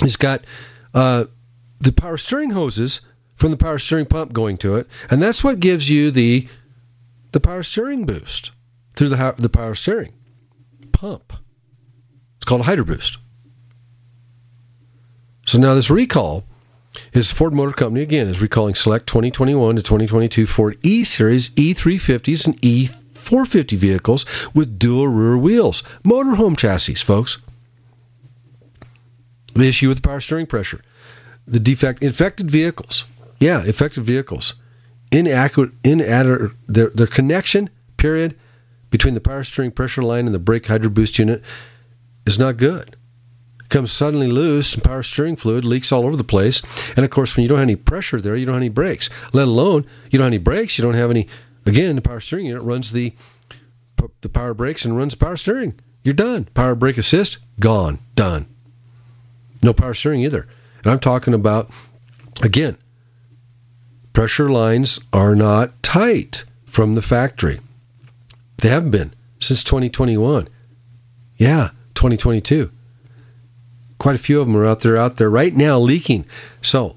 has 0.00 0.16
got 0.16 0.44
uh, 0.94 1.24
the 1.80 1.92
power 1.92 2.16
steering 2.16 2.50
hoses 2.50 3.00
from 3.36 3.50
the 3.50 3.56
power 3.56 3.78
steering 3.78 4.06
pump 4.06 4.32
going 4.32 4.58
to 4.58 4.76
it, 4.76 4.88
and 5.10 5.22
that's 5.22 5.42
what 5.42 5.60
gives 5.60 5.88
you 5.88 6.10
the 6.10 6.48
the 7.32 7.40
power 7.40 7.62
steering 7.62 8.04
boost 8.06 8.52
through 8.94 9.08
the 9.08 9.34
the 9.38 9.48
power 9.48 9.74
steering 9.74 10.12
pump. 10.92 11.32
It's 12.36 12.44
called 12.44 12.60
a 12.60 12.64
Hydro 12.64 12.84
Boost. 12.84 13.18
So 15.46 15.58
now 15.58 15.74
this 15.74 15.90
recall 15.90 16.44
is 17.12 17.30
Ford 17.30 17.52
Motor 17.52 17.72
Company 17.72 18.02
again 18.02 18.28
is 18.28 18.40
recalling 18.40 18.74
select 18.74 19.06
2021 19.06 19.76
to 19.76 19.82
2022 19.82 20.46
Ford 20.46 20.78
E 20.82 21.04
Series 21.04 21.50
E350s 21.50 22.46
and 22.46 22.60
E450 22.60 23.76
vehicles 23.76 24.26
with 24.54 24.78
dual 24.78 25.08
rear 25.08 25.36
wheels, 25.36 25.82
motorhome 26.04 26.56
chassis, 26.56 26.94
folks. 26.94 27.38
The 29.54 29.68
issue 29.68 29.88
with 29.88 29.98
the 29.98 30.08
power 30.08 30.20
steering 30.20 30.46
pressure, 30.46 30.80
the 31.46 31.60
defect, 31.60 32.02
infected 32.02 32.50
vehicles, 32.50 33.04
yeah, 33.38 33.62
infected 33.62 34.04
vehicles, 34.04 34.54
inaccurate, 35.10 35.72
inadequate, 35.84 36.52
their 36.68 36.88
their 36.88 37.06
connection 37.06 37.68
period 37.96 38.36
between 38.90 39.14
the 39.14 39.20
power 39.20 39.44
steering 39.44 39.70
pressure 39.70 40.02
line 40.02 40.26
and 40.26 40.34
the 40.34 40.38
brake 40.38 40.66
hydro 40.66 40.90
boost 40.90 41.18
unit 41.18 41.42
is 42.26 42.38
not 42.38 42.56
good 42.56 42.96
comes 43.72 43.90
suddenly 43.90 44.28
loose 44.28 44.74
and 44.74 44.84
power 44.84 45.02
steering 45.02 45.34
fluid 45.34 45.64
leaks 45.64 45.92
all 45.92 46.04
over 46.04 46.14
the 46.14 46.22
place. 46.22 46.62
And 46.94 47.04
of 47.04 47.10
course, 47.10 47.34
when 47.34 47.42
you 47.42 47.48
don't 47.48 47.58
have 47.58 47.66
any 47.66 47.76
pressure 47.76 48.20
there, 48.20 48.36
you 48.36 48.44
don't 48.44 48.54
have 48.54 48.62
any 48.62 48.68
brakes. 48.68 49.08
Let 49.32 49.48
alone 49.48 49.86
you 50.10 50.18
don't 50.18 50.26
have 50.26 50.32
any 50.32 50.38
brakes, 50.38 50.76
you 50.78 50.82
don't 50.82 50.94
have 50.94 51.10
any. 51.10 51.28
Again, 51.64 51.96
the 51.96 52.02
power 52.02 52.20
steering 52.20 52.46
unit 52.46 52.62
runs 52.62 52.92
the 52.92 53.14
the 54.20 54.28
power 54.28 54.52
brakes 54.52 54.84
and 54.84 54.96
runs 54.96 55.14
power 55.14 55.36
steering. 55.36 55.74
You're 56.04 56.14
done. 56.14 56.44
Power 56.44 56.74
brake 56.74 56.98
assist 56.98 57.38
gone, 57.58 57.98
done. 58.14 58.46
No 59.62 59.72
power 59.72 59.94
steering 59.94 60.20
either. 60.20 60.46
And 60.82 60.92
I'm 60.92 61.00
talking 61.00 61.34
about 61.34 61.70
again, 62.42 62.76
pressure 64.12 64.50
lines 64.50 65.00
are 65.12 65.34
not 65.34 65.82
tight 65.82 66.44
from 66.66 66.94
the 66.94 67.02
factory. 67.02 67.60
They 68.58 68.68
haven't 68.68 68.90
been 68.90 69.14
since 69.40 69.64
2021. 69.64 70.48
Yeah, 71.38 71.70
2022 71.94 72.70
quite 74.02 74.16
a 74.16 74.18
few 74.18 74.40
of 74.40 74.48
them 74.48 74.56
are 74.56 74.66
out 74.66 74.80
there 74.80 74.96
out 74.96 75.16
there 75.16 75.30
right 75.30 75.54
now 75.54 75.78
leaking. 75.78 76.24
So 76.60 76.96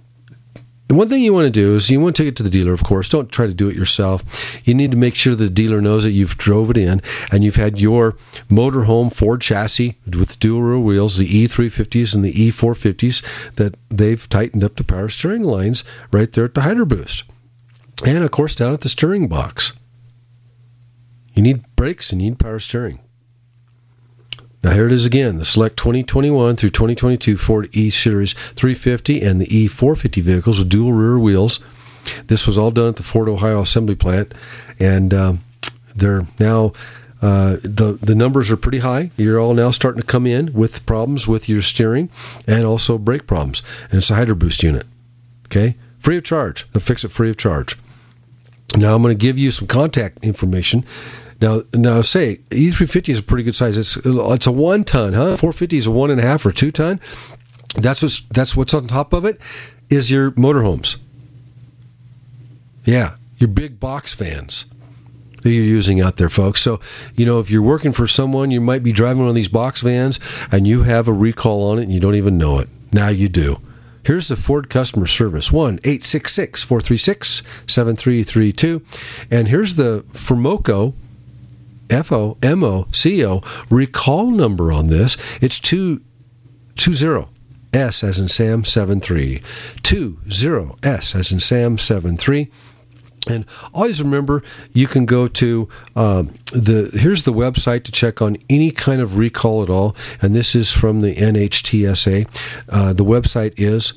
and 0.89 0.97
one 0.97 1.07
thing 1.07 1.21
you 1.21 1.33
want 1.33 1.45
to 1.45 1.51
do 1.51 1.75
is 1.75 1.87
you 1.87 1.99
want 1.99 2.15
to 2.15 2.23
take 2.23 2.29
it 2.29 2.37
to 2.37 2.43
the 2.43 2.49
dealer, 2.49 2.73
of 2.73 2.83
course. 2.83 3.09
Don't 3.09 3.31
try 3.31 3.45
to 3.45 3.53
do 3.53 3.69
it 3.69 3.75
yourself. 3.75 4.23
You 4.65 4.73
need 4.73 4.89
to 4.91 4.97
make 4.97 5.13
sure 5.13 5.35
the 5.35 5.49
dealer 5.49 5.81
knows 5.81 6.03
that 6.03 6.11
you've 6.11 6.35
drove 6.37 6.71
it 6.71 6.77
in 6.77 7.03
and 7.31 7.43
you've 7.43 7.55
had 7.55 7.79
your 7.79 8.15
motorhome 8.49 9.13
Ford 9.13 9.41
chassis 9.41 9.97
with 10.07 10.39
dual 10.39 10.63
rear 10.63 10.79
wheels, 10.79 11.17
the 11.17 11.47
E350s 11.47 12.15
and 12.15 12.23
the 12.23 12.33
E450s, 12.33 13.21
that 13.55 13.75
they've 13.89 14.27
tightened 14.27 14.63
up 14.63 14.75
the 14.75 14.83
power 14.83 15.09
steering 15.09 15.43
lines 15.43 15.83
right 16.11 16.31
there 16.33 16.45
at 16.45 16.55
the 16.55 16.61
Hydro 16.61 16.85
Boost. 16.85 17.23
And 18.03 18.23
of 18.23 18.31
course 18.31 18.55
down 18.55 18.73
at 18.73 18.81
the 18.81 18.89
steering 18.89 19.27
box. 19.27 19.73
You 21.35 21.43
need 21.43 21.63
brakes 21.75 22.11
and 22.11 22.21
you 22.21 22.31
need 22.31 22.39
power 22.39 22.59
steering. 22.59 22.99
Now 24.65 24.71
here 24.71 24.87
it 24.87 24.91
is 24.93 25.05
again, 25.05 25.37
the 25.37 25.45
select 25.45 25.77
2021 25.77 26.55
through 26.55 26.71
2022 26.71 27.37
Ford 27.37 27.69
E 27.73 27.91
Series 27.91 28.33
350 28.33 29.21
and 29.21 29.39
the 29.39 29.45
E450 29.45 30.23
vehicles 30.23 30.57
with 30.57 30.69
dual 30.69 30.91
rear 30.91 31.19
wheels. 31.19 31.59
This 32.25 32.47
was 32.47 32.57
all 32.57 32.71
done 32.71 32.87
at 32.87 32.95
the 32.95 33.03
Ford 33.03 33.29
Ohio 33.29 33.61
assembly 33.61 33.93
plant, 33.93 34.33
and 34.79 35.13
um, 35.13 35.43
they're 35.95 36.25
now 36.39 36.73
uh, 37.21 37.57
the 37.61 37.99
the 38.01 38.15
numbers 38.15 38.49
are 38.49 38.57
pretty 38.57 38.79
high. 38.79 39.11
You're 39.17 39.39
all 39.39 39.53
now 39.53 39.69
starting 39.69 40.01
to 40.01 40.07
come 40.07 40.25
in 40.25 40.51
with 40.51 40.83
problems 40.87 41.27
with 41.27 41.47
your 41.47 41.61
steering 41.61 42.09
and 42.47 42.65
also 42.65 42.97
brake 42.97 43.27
problems, 43.27 43.61
and 43.91 43.99
it's 43.99 44.09
a 44.09 44.15
Hydro 44.15 44.33
Boost 44.33 44.63
unit. 44.63 44.87
Okay, 45.45 45.75
free 45.99 46.17
of 46.17 46.23
charge. 46.23 46.65
They'll 46.73 46.81
fix 46.81 47.03
it 47.03 47.11
free 47.11 47.29
of 47.29 47.37
charge. 47.37 47.77
Now 48.75 48.95
I'm 48.95 49.03
going 49.03 49.15
to 49.15 49.21
give 49.21 49.37
you 49.37 49.51
some 49.51 49.67
contact 49.67 50.25
information 50.25 50.85
now, 51.41 51.63
now 51.73 52.01
say 52.01 52.39
E350 52.49 53.09
is 53.09 53.19
a 53.19 53.23
pretty 53.23 53.43
good 53.43 53.55
size. 53.55 53.77
It's 53.77 53.97
it's 53.97 54.47
a 54.47 54.51
one 54.51 54.83
ton, 54.83 55.13
huh? 55.13 55.37
450 55.37 55.77
is 55.77 55.87
a 55.87 55.91
one 55.91 56.11
and 56.11 56.19
a 56.19 56.23
half 56.23 56.45
or 56.45 56.51
two 56.51 56.71
ton. 56.71 57.01
That's 57.75 58.01
what's 58.01 58.21
that's 58.31 58.55
what's 58.55 58.73
on 58.73 58.87
top 58.87 59.13
of 59.13 59.25
it 59.25 59.41
is 59.89 60.09
your 60.09 60.31
motorhomes. 60.31 60.97
Yeah, 62.85 63.15
your 63.37 63.49
big 63.49 63.79
box 63.79 64.13
fans 64.13 64.65
that 65.41 65.51
you're 65.51 65.63
using 65.63 66.01
out 66.01 66.17
there, 66.17 66.29
folks. 66.29 66.61
So, 66.61 66.79
you 67.15 67.25
know, 67.25 67.39
if 67.39 67.51
you're 67.51 67.61
working 67.61 67.91
for 67.91 68.07
someone, 68.07 68.51
you 68.51 68.61
might 68.61 68.83
be 68.83 68.93
driving 68.93 69.19
one 69.19 69.29
of 69.29 69.35
these 69.35 69.47
box 69.47 69.81
vans 69.81 70.19
and 70.51 70.65
you 70.65 70.83
have 70.83 71.07
a 71.07 71.13
recall 71.13 71.71
on 71.71 71.79
it 71.79 71.83
and 71.83 71.93
you 71.93 71.99
don't 71.99 72.15
even 72.15 72.37
know 72.37 72.59
it. 72.59 72.69
Now 72.93 73.09
you 73.09 73.29
do. 73.29 73.59
Here's 74.03 74.27
the 74.27 74.35
Ford 74.35 74.69
customer 74.69 75.07
service 75.07 75.51
1 75.51 75.79
866 75.83 76.63
436 76.63 77.43
7332. 77.67 78.81
And 79.31 79.47
here's 79.47 79.75
the 79.75 80.05
Fomoco 80.13 80.93
F 81.89 82.11
O 82.11 82.37
M 82.41 82.63
O 82.63 82.87
C 82.91 83.25
O 83.25 83.41
recall 83.69 84.31
number 84.31 84.71
on 84.71 84.87
this. 84.87 85.17
It's 85.41 85.59
two 85.59 86.01
two 86.75 86.93
zero 86.93 87.29
S 87.73 88.03
as 88.03 88.19
in 88.19 88.27
Sam 88.27 88.65
seven 88.65 89.01
three 89.01 89.41
two 89.83 90.17
zero 90.31 90.77
S 90.81 91.15
as 91.15 91.31
in 91.31 91.39
Sam 91.39 91.77
seven 91.77 92.17
three. 92.17 92.49
And 93.27 93.45
always 93.73 94.03
remember, 94.03 94.43
you 94.71 94.85
can 94.87 95.05
go 95.05 95.27
to 95.27 95.67
um, 95.95 96.35
the 96.51 96.91
here's 96.93 97.23
the 97.23 97.33
website 97.33 97.85
to 97.85 97.91
check 97.91 98.21
on 98.21 98.37
any 98.49 98.69
kind 98.71 99.01
of 99.01 99.17
recall 99.17 99.63
at 99.63 99.71
all. 99.71 99.95
And 100.21 100.35
this 100.35 100.53
is 100.53 100.71
from 100.71 101.01
the 101.01 101.15
NHTSA. 101.15 102.27
Uh, 102.69 102.93
the 102.93 103.03
website 103.03 103.55
is 103.57 103.93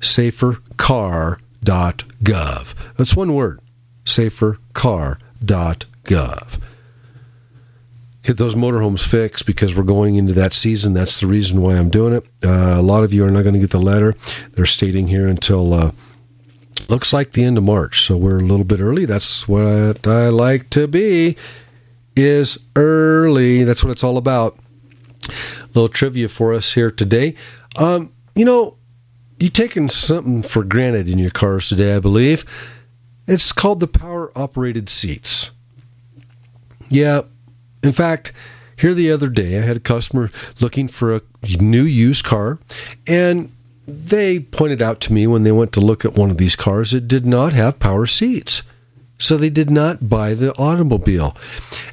safercar.gov. 0.00 2.74
That's 2.96 3.14
one 3.14 3.34
word, 3.34 3.60
safercar.gov 4.04 6.60
get 8.22 8.36
those 8.36 8.54
motorhomes 8.54 9.06
fixed 9.06 9.46
because 9.46 9.74
we're 9.74 9.82
going 9.82 10.16
into 10.16 10.34
that 10.34 10.52
season. 10.52 10.92
That's 10.92 11.20
the 11.20 11.26
reason 11.26 11.60
why 11.60 11.76
I'm 11.76 11.90
doing 11.90 12.14
it. 12.14 12.24
Uh, 12.44 12.76
a 12.78 12.82
lot 12.82 13.04
of 13.04 13.14
you 13.14 13.24
are 13.24 13.30
not 13.30 13.42
going 13.42 13.54
to 13.54 13.60
get 13.60 13.70
the 13.70 13.80
letter. 13.80 14.14
They're 14.52 14.66
stating 14.66 15.06
here 15.06 15.26
until 15.26 15.72
uh, 15.72 15.92
looks 16.88 17.12
like 17.12 17.32
the 17.32 17.44
end 17.44 17.58
of 17.58 17.64
March, 17.64 18.06
so 18.06 18.16
we're 18.16 18.38
a 18.38 18.42
little 18.42 18.64
bit 18.64 18.80
early. 18.80 19.06
That's 19.06 19.48
what 19.48 20.06
I 20.06 20.28
like 20.28 20.70
to 20.70 20.86
be. 20.86 21.36
Is 22.16 22.58
early. 22.76 23.64
That's 23.64 23.82
what 23.82 23.92
it's 23.92 24.04
all 24.04 24.18
about. 24.18 24.58
A 25.28 25.66
little 25.68 25.88
trivia 25.88 26.28
for 26.28 26.54
us 26.54 26.72
here 26.72 26.90
today. 26.90 27.36
Um, 27.76 28.12
you 28.34 28.44
know, 28.44 28.76
you 29.38 29.48
taking 29.48 29.88
something 29.88 30.42
for 30.42 30.64
granted 30.64 31.08
in 31.08 31.18
your 31.18 31.30
cars 31.30 31.68
today, 31.68 31.94
I 31.94 32.00
believe. 32.00 32.44
It's 33.26 33.52
called 33.52 33.80
the 33.80 33.86
power 33.86 34.30
operated 34.36 34.90
seats. 34.90 35.50
Yeah, 36.88 37.22
in 37.82 37.92
fact, 37.92 38.32
here 38.76 38.94
the 38.94 39.12
other 39.12 39.28
day, 39.28 39.58
I 39.58 39.62
had 39.62 39.76
a 39.76 39.80
customer 39.80 40.30
looking 40.60 40.88
for 40.88 41.16
a 41.16 41.22
new 41.60 41.82
used 41.82 42.24
car, 42.24 42.58
and 43.06 43.52
they 43.86 44.38
pointed 44.38 44.82
out 44.82 45.02
to 45.02 45.12
me 45.12 45.26
when 45.26 45.42
they 45.42 45.52
went 45.52 45.72
to 45.72 45.80
look 45.80 46.04
at 46.04 46.14
one 46.14 46.30
of 46.30 46.38
these 46.38 46.56
cars, 46.56 46.94
it 46.94 47.08
did 47.08 47.26
not 47.26 47.52
have 47.52 47.78
power 47.78 48.06
seats. 48.06 48.62
So 49.18 49.36
they 49.36 49.50
did 49.50 49.70
not 49.70 50.08
buy 50.08 50.32
the 50.32 50.56
automobile. 50.56 51.36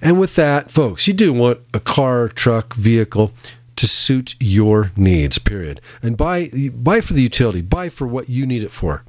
And 0.02 0.18
with 0.18 0.36
that, 0.36 0.72
folks, 0.72 1.08
you 1.08 1.14
do 1.14 1.34
want 1.34 1.60
a 1.74 1.80
car, 1.80 2.30
truck, 2.30 2.74
vehicle 2.74 3.34
to 3.78 3.88
suit 3.88 4.36
your 4.40 4.92
needs, 4.96 5.38
period. 5.38 5.82
And 6.02 6.16
buy 6.16 6.50
buy 6.74 7.02
for 7.02 7.14
the 7.14 7.22
utility, 7.22 7.62
buy 7.62 7.90
for 7.90 8.08
what 8.08 8.30
you 8.30 8.46
need 8.46 8.64
it 8.64 8.72
for. 8.72 9.04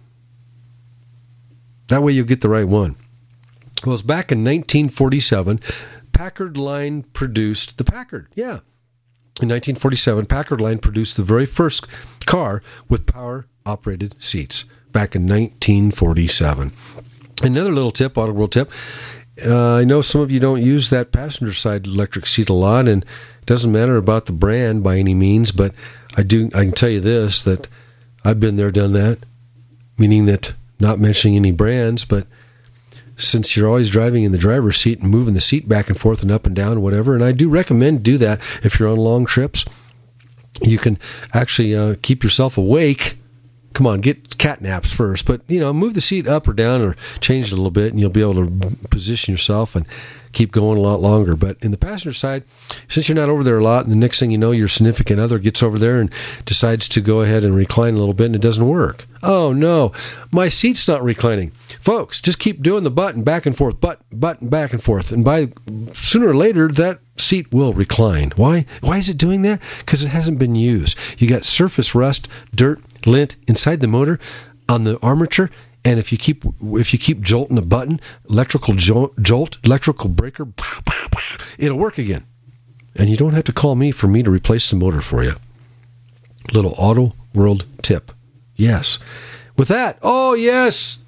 That 1.88 2.02
way 2.02 2.12
you'll 2.12 2.26
get 2.26 2.40
the 2.40 2.48
right 2.48 2.66
one. 2.66 2.96
Well, 3.84 3.92
it 3.92 3.94
was 3.94 4.02
back 4.02 4.32
in 4.32 4.38
1947 4.38 5.60
Packard 6.18 6.56
line 6.56 7.04
produced 7.04 7.78
the 7.78 7.84
Packard. 7.84 8.26
Yeah. 8.34 8.58
In 9.40 9.48
1947, 9.50 10.26
Packard 10.26 10.60
line 10.60 10.78
produced 10.78 11.16
the 11.16 11.22
very 11.22 11.46
first 11.46 11.86
car 12.26 12.60
with 12.88 13.06
power 13.06 13.46
operated 13.64 14.16
seats 14.18 14.64
back 14.90 15.14
in 15.14 15.28
1947. 15.28 16.72
Another 17.42 17.70
little 17.70 17.92
tip, 17.92 18.18
auto 18.18 18.32
world 18.32 18.50
tip. 18.50 18.72
Uh, 19.46 19.76
I 19.76 19.84
know 19.84 20.02
some 20.02 20.20
of 20.20 20.32
you 20.32 20.40
don't 20.40 20.60
use 20.60 20.90
that 20.90 21.12
passenger 21.12 21.54
side 21.54 21.86
electric 21.86 22.26
seat 22.26 22.48
a 22.48 22.52
lot, 22.52 22.88
and 22.88 23.04
it 23.04 23.46
doesn't 23.46 23.70
matter 23.70 23.96
about 23.96 24.26
the 24.26 24.32
brand 24.32 24.82
by 24.82 24.98
any 24.98 25.14
means, 25.14 25.52
but 25.52 25.72
I 26.16 26.24
do. 26.24 26.50
I 26.52 26.64
can 26.64 26.72
tell 26.72 26.90
you 26.90 26.98
this 26.98 27.44
that 27.44 27.68
I've 28.24 28.40
been 28.40 28.56
there, 28.56 28.72
done 28.72 28.94
that. 28.94 29.20
Meaning 29.96 30.26
that 30.26 30.52
not 30.80 30.98
mentioning 30.98 31.36
any 31.36 31.52
brands, 31.52 32.04
but 32.04 32.26
since 33.18 33.56
you're 33.56 33.68
always 33.68 33.90
driving 33.90 34.24
in 34.24 34.32
the 34.32 34.38
driver's 34.38 34.78
seat 34.78 35.00
and 35.00 35.10
moving 35.10 35.34
the 35.34 35.40
seat 35.40 35.68
back 35.68 35.88
and 35.88 35.98
forth 35.98 36.22
and 36.22 36.30
up 36.30 36.46
and 36.46 36.56
down, 36.56 36.80
whatever. 36.80 37.14
And 37.14 37.22
I 37.22 37.32
do 37.32 37.48
recommend 37.48 38.02
do 38.02 38.18
that 38.18 38.40
if 38.64 38.78
you're 38.78 38.88
on 38.88 38.96
long 38.96 39.26
trips. 39.26 39.64
You 40.62 40.78
can 40.78 40.98
actually 41.34 41.76
uh, 41.76 41.96
keep 42.00 42.24
yourself 42.24 42.58
awake. 42.58 43.18
Come 43.74 43.86
on, 43.86 44.00
get 44.00 44.38
cat 44.38 44.60
naps 44.60 44.92
first, 44.92 45.26
but 45.26 45.42
you 45.46 45.60
know, 45.60 45.72
move 45.72 45.94
the 45.94 46.00
seat 46.00 46.26
up 46.26 46.48
or 46.48 46.52
down 46.52 46.80
or 46.80 46.96
change 47.20 47.48
it 47.48 47.52
a 47.52 47.56
little 47.56 47.70
bit, 47.70 47.92
and 47.92 48.00
you'll 48.00 48.10
be 48.10 48.22
able 48.22 48.46
to 48.46 48.76
position 48.88 49.32
yourself 49.32 49.76
and 49.76 49.86
keep 50.32 50.52
going 50.52 50.78
a 50.78 50.82
lot 50.82 51.00
longer. 51.00 51.36
But 51.36 51.58
in 51.62 51.70
the 51.70 51.78
passenger 51.78 52.12
side, 52.12 52.44
since 52.88 53.08
you're 53.08 53.16
not 53.16 53.28
over 53.28 53.44
there 53.44 53.58
a 53.58 53.62
lot, 53.62 53.84
and 53.84 53.92
the 53.92 53.96
next 53.96 54.20
thing 54.20 54.30
you 54.30 54.38
know, 54.38 54.50
your 54.50 54.68
significant 54.68 55.20
other 55.20 55.38
gets 55.38 55.62
over 55.62 55.78
there 55.78 56.00
and 56.00 56.12
decides 56.44 56.88
to 56.90 57.00
go 57.00 57.20
ahead 57.20 57.44
and 57.44 57.54
recline 57.54 57.94
a 57.94 57.98
little 57.98 58.14
bit, 58.14 58.26
and 58.26 58.36
it 58.36 58.42
doesn't 58.42 58.66
work. 58.66 59.06
Oh 59.22 59.52
no, 59.52 59.92
my 60.32 60.48
seat's 60.48 60.88
not 60.88 61.02
reclining. 61.02 61.52
Folks, 61.80 62.20
just 62.20 62.38
keep 62.38 62.62
doing 62.62 62.84
the 62.84 62.90
button 62.90 63.22
back 63.22 63.46
and 63.46 63.56
forth, 63.56 63.80
button, 63.80 64.04
button 64.12 64.48
back 64.48 64.72
and 64.72 64.82
forth, 64.82 65.12
and 65.12 65.24
by 65.24 65.48
sooner 65.94 66.28
or 66.28 66.36
later 66.36 66.68
that 66.68 67.00
seat 67.16 67.52
will 67.52 67.72
recline. 67.72 68.32
Why? 68.36 68.66
Why 68.80 68.98
is 68.98 69.08
it 69.08 69.18
doing 69.18 69.42
that? 69.42 69.60
Because 69.80 70.04
it 70.04 70.08
hasn't 70.08 70.38
been 70.38 70.54
used. 70.54 70.96
You 71.18 71.28
got 71.28 71.44
surface 71.44 71.94
rust, 71.94 72.28
dirt, 72.54 72.80
lint 73.06 73.36
inside 73.46 73.80
the 73.80 73.88
motor 73.88 74.20
on 74.68 74.84
the 74.84 74.98
armature 75.00 75.50
and 75.88 75.98
if 75.98 76.12
you 76.12 76.18
keep 76.18 76.44
if 76.60 76.92
you 76.92 76.98
keep 76.98 77.22
jolting 77.22 77.56
the 77.56 77.62
button, 77.62 77.98
electrical 78.28 78.74
jolt, 78.74 79.18
jolt 79.22 79.56
electrical 79.64 80.10
breaker, 80.10 80.46
it'll 81.56 81.78
work 81.78 81.96
again. 81.96 82.26
And 82.94 83.08
you 83.08 83.16
don't 83.16 83.32
have 83.32 83.44
to 83.44 83.54
call 83.54 83.74
me 83.74 83.90
for 83.90 84.06
me 84.06 84.22
to 84.22 84.30
replace 84.30 84.68
the 84.68 84.76
motor 84.76 85.00
for 85.00 85.22
you. 85.22 85.32
Little 86.52 86.74
auto 86.76 87.14
world 87.34 87.64
tip. 87.80 88.12
Yes. 88.54 88.98
With 89.56 89.68
that, 89.68 89.98
oh 90.02 90.34
yes. 90.34 90.98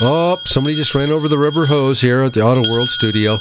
Oh, 0.00 0.36
somebody 0.44 0.74
just 0.74 0.94
ran 0.96 1.10
over 1.10 1.28
the 1.28 1.38
rubber 1.38 1.64
hose 1.64 2.00
here 2.00 2.22
at 2.22 2.34
the 2.34 2.42
Auto 2.42 2.68
World 2.70 2.88
studio. 2.88 3.38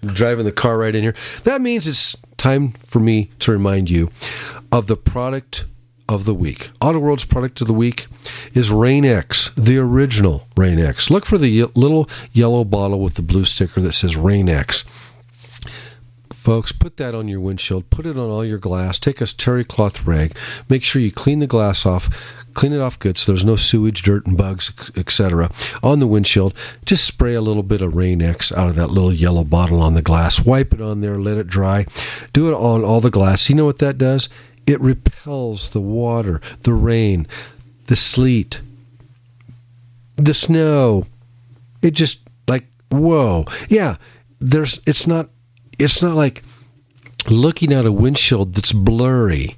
Driving 0.14 0.44
the 0.44 0.50
car 0.50 0.76
right 0.76 0.94
in 0.94 1.02
here. 1.02 1.14
That 1.44 1.60
means 1.60 1.86
it's 1.86 2.16
time 2.36 2.72
for 2.86 2.98
me 2.98 3.30
to 3.40 3.52
remind 3.52 3.88
you 3.88 4.10
of 4.72 4.86
the 4.86 4.96
product 4.96 5.66
of 6.08 6.24
the 6.24 6.34
week. 6.34 6.70
Auto 6.80 6.98
World's 6.98 7.24
product 7.24 7.60
of 7.60 7.66
the 7.66 7.72
week 7.72 8.06
is 8.54 8.70
Rain 8.70 9.04
X, 9.04 9.50
the 9.56 9.78
original 9.78 10.46
Rain 10.56 10.78
X. 10.78 11.10
Look 11.10 11.26
for 11.26 11.38
the 11.38 11.64
little 11.74 12.08
yellow 12.32 12.64
bottle 12.64 13.00
with 13.00 13.14
the 13.14 13.22
blue 13.22 13.44
sticker 13.44 13.80
that 13.80 13.92
says 13.92 14.16
Rain 14.16 14.48
X. 14.48 14.84
Folks, 16.42 16.72
put 16.72 16.96
that 16.96 17.14
on 17.14 17.28
your 17.28 17.38
windshield, 17.38 17.88
put 17.88 18.04
it 18.04 18.18
on 18.18 18.28
all 18.28 18.44
your 18.44 18.58
glass, 18.58 18.98
take 18.98 19.20
a 19.20 19.26
terry 19.26 19.64
cloth 19.64 20.04
rag, 20.04 20.36
make 20.68 20.82
sure 20.82 21.00
you 21.00 21.12
clean 21.12 21.38
the 21.38 21.46
glass 21.46 21.86
off, 21.86 22.08
clean 22.52 22.72
it 22.72 22.80
off 22.80 22.98
good 22.98 23.16
so 23.16 23.30
there's 23.30 23.44
no 23.44 23.54
sewage, 23.54 24.02
dirt, 24.02 24.26
and 24.26 24.36
bugs, 24.36 24.72
etc. 24.96 25.52
on 25.84 26.00
the 26.00 26.06
windshield. 26.06 26.54
Just 26.84 27.04
spray 27.04 27.34
a 27.34 27.40
little 27.40 27.62
bit 27.62 27.80
of 27.80 27.94
Rain 27.94 28.20
X 28.20 28.50
out 28.50 28.68
of 28.68 28.74
that 28.74 28.90
little 28.90 29.12
yellow 29.12 29.44
bottle 29.44 29.80
on 29.80 29.94
the 29.94 30.02
glass, 30.02 30.40
wipe 30.40 30.74
it 30.74 30.80
on 30.80 31.00
there, 31.00 31.16
let 31.16 31.38
it 31.38 31.46
dry. 31.46 31.86
Do 32.32 32.48
it 32.48 32.54
on 32.54 32.82
all 32.82 33.00
the 33.00 33.10
glass. 33.10 33.48
You 33.48 33.54
know 33.54 33.64
what 33.64 33.78
that 33.78 33.96
does? 33.96 34.28
It 34.66 34.80
repels 34.80 35.70
the 35.70 35.80
water, 35.80 36.40
the 36.62 36.72
rain, 36.72 37.26
the 37.86 37.96
sleet, 37.96 38.60
the 40.16 40.34
snow. 40.34 41.06
It 41.80 41.92
just 41.92 42.20
like 42.46 42.66
whoa. 42.90 43.46
Yeah, 43.68 43.96
there's 44.40 44.80
it's 44.86 45.06
not 45.06 45.30
it's 45.78 46.02
not 46.02 46.14
like 46.14 46.42
looking 47.28 47.72
at 47.72 47.86
a 47.86 47.92
windshield 47.92 48.54
that's 48.54 48.72
blurry. 48.72 49.56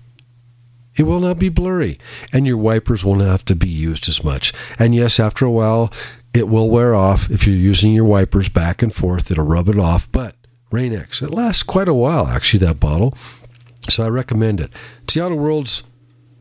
It 0.97 1.03
will 1.03 1.21
not 1.21 1.41
be 1.41 1.49
blurry, 1.49 1.99
and 2.33 2.47
your 2.47 2.57
wipers 2.57 3.05
won't 3.05 3.21
have 3.21 3.45
to 3.47 3.57
be 3.57 3.69
used 3.69 4.09
as 4.09 4.23
much. 4.23 4.53
And 4.79 4.95
yes, 4.95 5.19
after 5.19 5.45
a 5.45 5.51
while, 5.51 5.93
it 6.33 6.49
will 6.49 6.71
wear 6.71 6.95
off 6.95 7.31
if 7.31 7.47
you're 7.47 7.57
using 7.57 7.93
your 7.93 8.05
wipers 8.05 8.49
back 8.49 8.83
and 8.83 8.95
forth. 8.95 9.31
It'll 9.31 9.45
rub 9.45 9.69
it 9.69 9.79
off, 9.79 10.11
but 10.13 10.37
Rain-X, 10.71 11.23
it 11.23 11.31
lasts 11.31 11.63
quite 11.65 11.89
a 11.89 11.95
while 11.95 12.29
actually. 12.29 12.67
That 12.67 12.81
bottle, 12.81 13.17
so 13.89 14.05
I 14.05 14.09
recommend 14.09 14.61
it. 14.61 14.70
It's 15.03 15.14
the 15.14 15.22
Auto 15.22 15.35
World's 15.35 15.82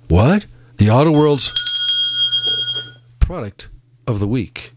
what? 0.09 0.45
The 0.77 0.89
Auto 0.89 1.11
World's 1.11 1.51
product 3.19 3.69
of 4.07 4.19
the 4.19 4.27
week. 4.27 4.73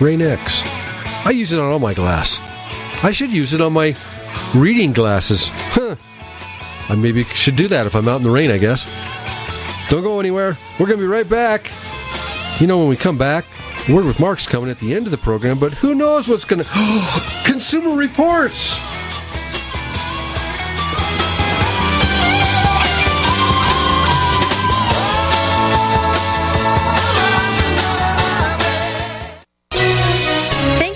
Rain-X. 0.00 0.62
I 1.26 1.30
use 1.30 1.52
it 1.52 1.58
on 1.58 1.70
all 1.70 1.78
my 1.78 1.94
glass. 1.94 2.38
I 3.04 3.12
should 3.12 3.30
use 3.30 3.54
it 3.54 3.60
on 3.60 3.72
my 3.72 3.96
reading 4.54 4.92
glasses. 4.92 5.48
Huh. 5.52 5.96
I 6.88 6.96
maybe 6.96 7.24
should 7.24 7.56
do 7.56 7.68
that 7.68 7.86
if 7.86 7.94
I'm 7.94 8.08
out 8.08 8.16
in 8.16 8.22
the 8.24 8.30
rain, 8.30 8.50
I 8.50 8.58
guess. 8.58 8.84
Don't 9.90 10.02
go 10.02 10.20
anywhere. 10.20 10.56
We're 10.78 10.86
going 10.86 10.98
to 10.98 11.04
be 11.04 11.08
right 11.08 11.28
back. 11.28 11.70
You 12.60 12.66
know, 12.66 12.78
when 12.78 12.88
we 12.88 12.96
come 12.96 13.18
back, 13.18 13.44
Word 13.88 14.06
with 14.06 14.18
Mark's 14.20 14.46
coming 14.46 14.70
at 14.70 14.78
the 14.78 14.94
end 14.94 15.06
of 15.06 15.10
the 15.10 15.18
program, 15.18 15.58
but 15.58 15.74
who 15.74 15.94
knows 15.94 16.28
what's 16.28 16.44
going 16.44 16.64
to. 16.64 17.22
Consumer 17.44 17.96
Reports! 17.96 18.78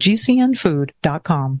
gcnfood.com. 0.00 1.60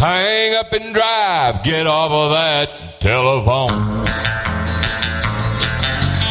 Hang 0.00 0.54
up 0.54 0.72
and 0.72 0.94
drive, 0.94 1.62
get 1.62 1.86
off 1.86 2.10
of 2.10 2.30
that 2.30 2.70
telephone. 3.00 3.76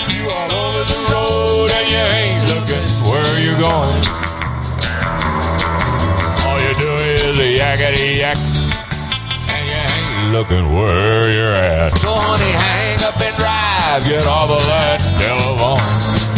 You 0.09 0.25
all 0.25 0.49
over 0.49 0.83
the 0.89 0.97
road 1.13 1.69
and 1.77 1.85
you 1.85 2.01
ain't 2.01 2.49
looking 2.49 2.81
where 3.05 3.37
you're 3.37 3.61
going. 3.61 4.01
All 6.49 6.57
you 6.65 6.73
do 6.81 6.89
is 7.13 7.37
a 7.37 7.49
yakety 7.61 8.17
yak, 8.17 8.37
and 9.53 9.63
you 9.69 9.77
ain't 9.77 10.33
looking 10.33 10.73
where 10.73 11.29
you're 11.29 11.53
at. 11.53 11.95
So 11.99 12.09
honey, 12.09 12.49
hang 12.49 13.03
up 13.05 13.21
and 13.21 13.37
drive, 13.37 14.01
get 14.09 14.25
off 14.25 14.49
of 14.49 14.65
that 14.65 14.97
telephone. 15.21 16.28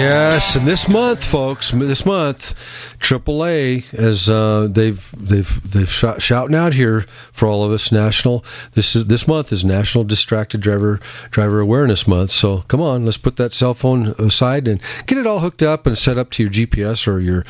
Yes, 0.00 0.56
and 0.56 0.66
this 0.66 0.88
month, 0.88 1.22
folks, 1.22 1.72
this 1.72 2.06
month, 2.06 2.54
AAA 3.00 3.92
as 3.92 4.30
uh, 4.30 4.66
they've 4.70 4.98
they've 5.14 5.70
they've 5.70 5.90
shouting 5.90 6.56
out 6.56 6.72
here 6.72 7.04
for 7.32 7.46
all 7.46 7.64
of 7.64 7.72
us. 7.72 7.92
National 7.92 8.42
this 8.72 8.96
is 8.96 9.04
this 9.04 9.28
month 9.28 9.52
is 9.52 9.62
National 9.62 10.04
Distracted 10.04 10.62
Driver 10.62 11.00
Driver 11.30 11.60
Awareness 11.60 12.08
Month. 12.08 12.30
So 12.30 12.62
come 12.62 12.80
on, 12.80 13.04
let's 13.04 13.18
put 13.18 13.36
that 13.36 13.52
cell 13.52 13.74
phone 13.74 14.14
aside 14.18 14.68
and 14.68 14.80
get 15.04 15.18
it 15.18 15.26
all 15.26 15.38
hooked 15.38 15.62
up 15.62 15.86
and 15.86 15.98
set 15.98 16.16
up 16.16 16.30
to 16.30 16.44
your 16.44 16.50
GPS 16.50 17.06
or 17.06 17.20
your 17.20 17.44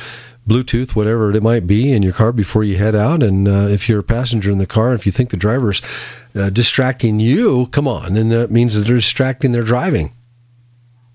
Bluetooth, 0.45 0.93
whatever 0.93 1.31
it 1.31 1.41
might 1.41 1.65
be, 1.65 1.93
in 1.93 2.03
your 2.03 2.11
car 2.11 2.33
before 2.33 2.65
you 2.65 2.75
head 2.75 2.95
out. 2.95 3.23
And 3.23 3.47
uh, 3.47 3.69
if 3.69 3.87
you're 3.87 4.01
a 4.01 4.03
passenger 4.03 4.51
in 4.51 4.57
the 4.57 4.67
car, 4.67 4.93
if 4.93 5.05
you 5.05 5.13
think 5.13 5.29
the 5.29 5.37
driver's 5.37 5.81
uh, 6.35 6.49
distracting 6.49 7.21
you, 7.21 7.67
come 7.67 7.87
on, 7.87 8.13
then 8.13 8.27
that 8.27 8.51
means 8.51 8.75
that 8.75 8.81
they're 8.81 8.97
distracting 8.97 9.53
their 9.53 9.63
driving. 9.63 10.11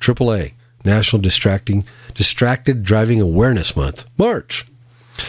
AAA. 0.01 0.55
National 0.87 1.21
Distracting 1.21 1.85
Distracted 2.15 2.83
Driving 2.83 3.21
Awareness 3.21 3.77
Month, 3.77 4.05
March. 4.17 4.65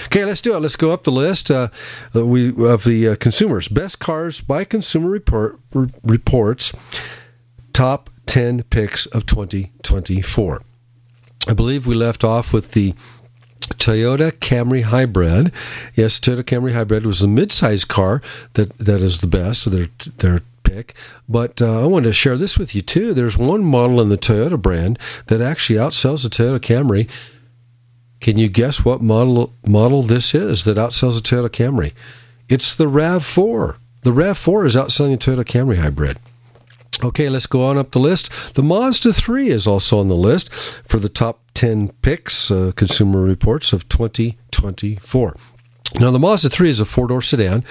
Okay, 0.06 0.26
let's 0.26 0.42
do 0.42 0.56
it. 0.56 0.60
Let's 0.60 0.76
go 0.76 0.92
up 0.92 1.04
the 1.04 1.12
list. 1.12 1.52
Uh, 1.52 1.70
we 2.14 2.50
of 2.50 2.84
the 2.84 3.10
uh, 3.10 3.16
consumers 3.16 3.68
best 3.68 4.00
cars 4.00 4.42
by 4.42 4.64
Consumer 4.64 5.10
Report 5.10 5.60
reports 6.04 6.74
top 7.74 8.10
10 8.26 8.64
picks 8.64 9.06
of 9.06 9.26
2024. 9.26 10.62
I 11.48 11.54
believe 11.54 11.88
we 11.88 11.96
left 11.96 12.24
off 12.24 12.52
with 12.52 12.72
the 12.72 12.94
Toyota 13.60 14.32
Camry 14.32 14.82
Hybrid. 14.82 15.54
Yes, 15.96 16.20
Toyota 16.20 16.44
Camry 16.44 16.74
Hybrid 16.74 17.06
was 17.06 17.22
a 17.22 17.28
mid-size 17.28 17.86
car 17.86 18.22
that 18.54 18.78
that 18.80 19.02
is 19.02 19.20
the 19.20 19.28
best. 19.28 19.62
So 19.62 19.70
they're 19.70 19.90
they're 20.18 20.42
pick. 20.68 20.94
But 21.28 21.62
uh, 21.62 21.84
I 21.84 21.86
wanted 21.86 22.08
to 22.08 22.14
share 22.14 22.38
this 22.38 22.58
with 22.58 22.76
you 22.76 22.82
too. 22.82 23.14
There's 23.14 23.38
one 23.38 23.64
model 23.64 24.02
in 24.02 24.10
the 24.10 24.18
Toyota 24.18 24.62
brand 24.62 25.00
that 25.28 25.42
actually 25.42 25.80
outsells 25.80 26.24
the 26.24 26.30
Toyota 26.30 26.60
Camry. 26.60 27.10
Can 28.20 28.38
you 28.38 28.50
guess 28.50 28.84
what 28.84 29.02
model 29.02 29.54
model 29.66 30.04
this 30.04 30.34
is 30.36 30.66
that 30.66 30.78
outsells 30.78 31.16
the 31.16 31.28
Toyota 31.28 31.50
Camry? 31.50 31.94
It's 32.50 32.76
the 32.76 32.86
RAV4. 32.86 33.76
The 34.02 34.12
RAV4 34.12 34.66
is 34.66 34.76
outselling 34.76 35.20
the 35.20 35.32
Toyota 35.36 35.46
Camry 35.46 35.78
hybrid. 35.78 36.18
Okay, 37.04 37.30
let's 37.30 37.46
go 37.46 37.66
on 37.66 37.78
up 37.78 37.92
the 37.92 38.00
list. 38.00 38.32
The 38.56 38.64
Mazda 38.64 39.14
3 39.14 39.50
is 39.50 39.68
also 39.68 40.00
on 40.00 40.08
the 40.08 40.16
list 40.16 40.52
for 40.54 40.98
the 40.98 41.10
top 41.10 41.42
10 41.54 41.90
picks, 42.02 42.50
uh, 42.50 42.72
Consumer 42.76 43.22
Reports 43.22 43.74
of 43.74 43.88
2024. 43.88 45.36
Now, 46.00 46.12
the 46.12 46.20
Mazda 46.20 46.50
3 46.50 46.70
is 46.70 46.80
a 46.80 46.86
four 46.86 47.08
door 47.08 47.22
sedan. 47.22 47.64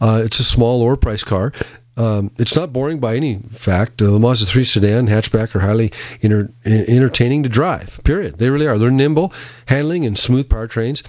Uh, 0.00 0.22
it's 0.24 0.40
a 0.40 0.44
small, 0.44 0.80
lower 0.80 0.96
price 0.96 1.24
car. 1.24 1.52
Um, 1.96 2.30
it's 2.38 2.56
not 2.56 2.72
boring 2.72 3.00
by 3.00 3.16
any 3.16 3.36
fact. 3.36 4.00
Uh, 4.00 4.12
the 4.12 4.18
Mazda 4.18 4.46
3 4.46 4.64
sedan 4.64 5.06
hatchback 5.06 5.54
are 5.54 5.60
highly 5.60 5.92
inter- 6.20 6.48
entertaining 6.64 7.42
to 7.42 7.48
drive. 7.48 8.00
Period. 8.02 8.38
They 8.38 8.48
really 8.48 8.66
are. 8.66 8.78
They're 8.78 8.90
nimble, 8.90 9.32
handling, 9.66 10.06
and 10.06 10.18
smooth 10.18 10.48
powertrains. 10.48 11.02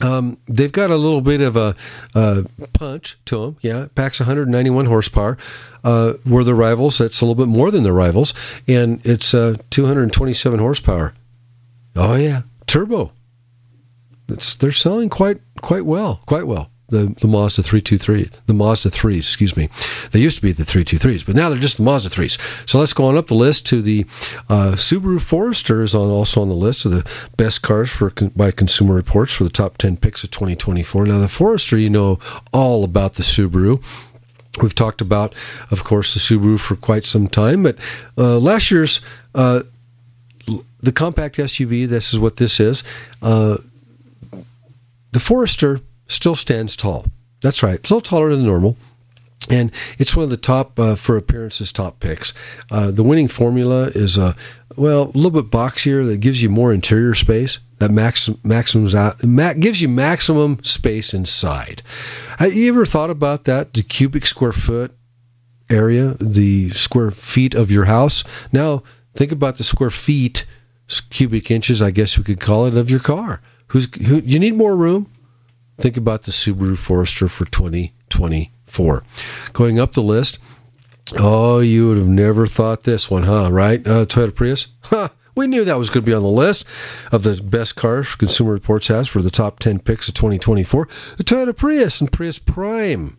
Um, 0.00 0.36
they've 0.46 0.70
got 0.70 0.90
a 0.90 0.96
little 0.96 1.22
bit 1.22 1.40
of 1.40 1.56
a 1.56 1.74
uh, 2.14 2.42
punch 2.74 3.18
to 3.26 3.40
them. 3.40 3.56
Yeah, 3.62 3.86
packs 3.94 4.20
191 4.20 4.86
horsepower. 4.86 5.38
Uh, 5.82 6.14
where 6.24 6.44
the 6.44 6.54
rivals, 6.54 6.98
that's 6.98 7.20
a 7.20 7.24
little 7.24 7.36
bit 7.36 7.48
more 7.48 7.70
than 7.70 7.82
the 7.84 7.92
rivals, 7.92 8.34
and 8.66 9.06
it's 9.06 9.34
uh, 9.34 9.54
227 9.70 10.58
horsepower. 10.58 11.14
Oh 11.94 12.14
yeah, 12.16 12.42
turbo. 12.66 13.12
It's, 14.28 14.56
they're 14.56 14.72
selling 14.72 15.08
quite 15.08 15.38
quite 15.62 15.86
well, 15.86 16.20
quite 16.26 16.46
well 16.46 16.70
the, 16.88 17.14
the 17.18 17.26
Mazda 17.26 17.62
323, 17.62 18.30
the 18.46 18.54
Mazda 18.54 18.90
3s, 18.90 19.18
excuse 19.18 19.56
me. 19.56 19.68
They 20.12 20.20
used 20.20 20.36
to 20.36 20.42
be 20.42 20.52
the 20.52 20.62
323s, 20.62 21.26
but 21.26 21.34
now 21.34 21.48
they're 21.48 21.58
just 21.58 21.78
the 21.78 21.82
Mazda 21.82 22.10
3s. 22.10 22.68
So 22.68 22.78
let's 22.78 22.92
go 22.92 23.06
on 23.06 23.16
up 23.16 23.26
the 23.26 23.34
list 23.34 23.66
to 23.68 23.82
the 23.82 24.06
uh, 24.48 24.72
Subaru 24.72 25.20
Forester 25.20 25.82
is 25.82 25.94
on, 25.94 26.08
also 26.08 26.42
on 26.42 26.48
the 26.48 26.54
list 26.54 26.84
of 26.84 26.92
the 26.92 27.10
best 27.36 27.62
cars 27.62 27.90
for 27.90 28.10
by 28.36 28.52
Consumer 28.52 28.94
Reports 28.94 29.32
for 29.32 29.44
the 29.44 29.50
top 29.50 29.78
10 29.78 29.96
picks 29.96 30.22
of 30.24 30.30
2024. 30.30 31.06
Now 31.06 31.18
the 31.18 31.28
Forester, 31.28 31.76
you 31.76 31.90
know 31.90 32.20
all 32.52 32.84
about 32.84 33.14
the 33.14 33.22
Subaru. 33.22 33.82
We've 34.62 34.74
talked 34.74 35.02
about, 35.02 35.34
of 35.70 35.84
course, 35.84 36.14
the 36.14 36.20
Subaru 36.20 36.58
for 36.58 36.76
quite 36.76 37.04
some 37.04 37.28
time, 37.28 37.62
but 37.64 37.76
uh, 38.16 38.38
last 38.38 38.70
year's 38.70 39.00
uh, 39.34 39.64
the 40.80 40.92
compact 40.92 41.36
SUV. 41.36 41.88
This 41.88 42.12
is 42.12 42.18
what 42.18 42.36
this 42.36 42.60
is. 42.60 42.84
Uh, 43.20 43.58
the 45.12 45.20
Forester 45.20 45.80
still 46.08 46.36
stands 46.36 46.76
tall. 46.76 47.06
That's 47.40 47.62
right. 47.62 47.78
It's 47.78 47.90
a 47.90 47.94
little 47.94 48.08
taller 48.08 48.34
than 48.34 48.46
normal. 48.46 48.76
And 49.50 49.70
it's 49.98 50.16
one 50.16 50.24
of 50.24 50.30
the 50.30 50.38
top, 50.38 50.80
uh, 50.80 50.96
for 50.96 51.16
appearances, 51.16 51.70
top 51.70 52.00
picks. 52.00 52.32
Uh, 52.70 52.90
the 52.90 53.02
winning 53.02 53.28
formula 53.28 53.84
is, 53.84 54.16
a 54.16 54.34
well, 54.76 55.04
a 55.04 55.16
little 55.16 55.30
bit 55.30 55.50
boxier 55.50 56.06
that 56.06 56.18
gives 56.18 56.42
you 56.42 56.48
more 56.48 56.72
interior 56.72 57.14
space. 57.14 57.58
That 57.78 57.90
max, 57.90 58.30
maximums 58.42 58.94
out, 58.94 59.22
ma- 59.22 59.52
gives 59.52 59.80
you 59.80 59.88
maximum 59.88 60.64
space 60.64 61.12
inside. 61.12 61.82
Have 62.38 62.54
you 62.54 62.68
ever 62.70 62.86
thought 62.86 63.10
about 63.10 63.44
that? 63.44 63.74
The 63.74 63.82
cubic 63.82 64.24
square 64.24 64.52
foot 64.52 64.92
area, 65.68 66.16
the 66.18 66.70
square 66.70 67.10
feet 67.10 67.54
of 67.54 67.70
your 67.70 67.84
house. 67.84 68.24
Now, 68.52 68.84
think 69.14 69.32
about 69.32 69.58
the 69.58 69.64
square 69.64 69.90
feet, 69.90 70.46
cubic 71.10 71.50
inches, 71.50 71.82
I 71.82 71.90
guess 71.90 72.16
we 72.16 72.24
could 72.24 72.40
call 72.40 72.66
it, 72.66 72.76
of 72.76 72.90
your 72.90 73.00
car. 73.00 73.42
Who's 73.68 73.92
who? 73.94 74.20
You 74.20 74.38
need 74.38 74.54
more 74.54 74.74
room. 74.74 75.10
Think 75.78 75.96
about 75.96 76.22
the 76.22 76.32
Subaru 76.32 76.76
Forester 76.76 77.28
for 77.28 77.44
2024. 77.44 79.04
Going 79.52 79.78
up 79.78 79.92
the 79.92 80.02
list. 80.02 80.38
Oh, 81.18 81.60
you 81.60 81.88
would 81.88 81.98
have 81.98 82.08
never 82.08 82.46
thought 82.46 82.82
this 82.82 83.10
one, 83.10 83.22
huh? 83.22 83.50
Right? 83.52 83.86
Uh, 83.86 84.06
Toyota 84.06 84.34
Prius. 84.34 84.68
Huh. 84.80 85.08
We 85.36 85.46
knew 85.46 85.64
that 85.64 85.78
was 85.78 85.90
going 85.90 86.02
to 86.02 86.10
be 86.10 86.14
on 86.14 86.22
the 86.22 86.28
list 86.28 86.64
of 87.12 87.22
the 87.22 87.40
best 87.42 87.76
cars 87.76 88.14
Consumer 88.14 88.52
Reports 88.52 88.88
has 88.88 89.06
for 89.06 89.20
the 89.20 89.30
top 89.30 89.58
10 89.58 89.80
picks 89.80 90.08
of 90.08 90.14
2024. 90.14 90.88
The 91.18 91.24
Toyota 91.24 91.54
Prius 91.54 92.00
and 92.00 92.10
Prius 92.10 92.38
Prime. 92.38 93.18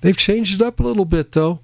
They've 0.00 0.16
changed 0.16 0.60
it 0.60 0.64
up 0.66 0.80
a 0.80 0.82
little 0.82 1.04
bit, 1.04 1.32
though. 1.32 1.60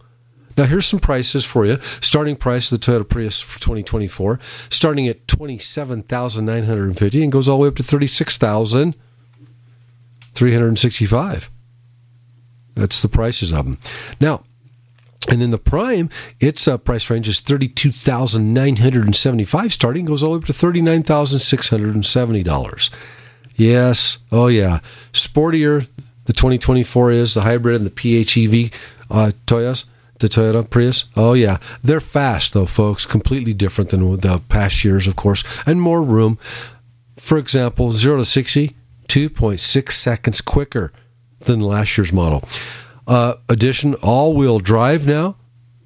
Now, 0.58 0.64
here's 0.64 0.86
some 0.86 1.00
prices 1.00 1.46
for 1.46 1.64
you. 1.64 1.78
Starting 2.02 2.36
price 2.36 2.70
of 2.70 2.78
the 2.78 2.86
Toyota 2.86 3.08
Prius 3.08 3.40
for 3.40 3.58
2024, 3.58 4.38
starting 4.68 5.08
at 5.08 5.26
27950 5.26 7.22
and 7.22 7.32
goes 7.32 7.48
all 7.48 7.56
the 7.56 7.62
way 7.62 7.68
up 7.68 7.76
to 7.76 7.82
36365 10.34 11.50
That's 12.74 13.02
the 13.02 13.08
prices 13.08 13.52
of 13.52 13.64
them. 13.64 13.78
Now, 14.20 14.44
and 15.28 15.40
then 15.40 15.50
the 15.50 15.58
Prime, 15.58 16.10
its 16.40 16.66
uh, 16.66 16.78
price 16.78 17.10
range 17.10 17.28
is 17.28 17.40
thirty-two 17.40 17.92
thousand 17.92 18.54
nine 18.54 18.76
hundred 18.76 19.04
and 19.04 19.14
seventy-five, 19.14 19.72
starting 19.72 20.06
goes 20.06 20.22
all 20.22 20.32
the 20.32 20.38
way 20.38 20.42
up 20.42 20.46
to 20.46 20.54
thirty-nine 20.54 21.02
thousand 21.02 21.40
six 21.40 21.68
hundred 21.68 21.94
and 21.94 22.06
seventy 22.06 22.42
dollars. 22.42 22.90
Yes, 23.54 24.18
oh 24.32 24.46
yeah, 24.46 24.80
sportier. 25.12 25.86
The 26.24 26.34
2024 26.34 27.10
is 27.10 27.34
the 27.34 27.40
hybrid 27.40 27.76
and 27.76 27.86
the 27.86 27.90
PHEV 27.90 28.72
uh, 29.10 29.32
the 30.20 30.28
Toyota 30.28 30.68
Prius. 30.68 31.06
Oh 31.16 31.32
yeah, 31.32 31.58
they're 31.82 32.00
fast 32.00 32.52
though, 32.52 32.66
folks. 32.66 33.06
Completely 33.06 33.52
different 33.52 33.90
than 33.90 34.20
the 34.20 34.38
past 34.48 34.84
years, 34.84 35.08
of 35.08 35.16
course, 35.16 35.44
and 35.66 35.80
more 35.80 36.02
room. 36.02 36.38
For 37.18 37.36
example, 37.38 37.92
zero 37.92 38.18
to 38.18 38.24
60, 38.24 38.74
2.6 39.10 39.90
seconds 39.90 40.40
quicker 40.40 40.92
than 41.40 41.60
last 41.60 41.98
year's 41.98 42.12
model. 42.12 42.44
Uh, 43.08 43.34
addition 43.48 43.94
all-wheel 43.94 44.60
drive 44.60 45.04
now. 45.04 45.34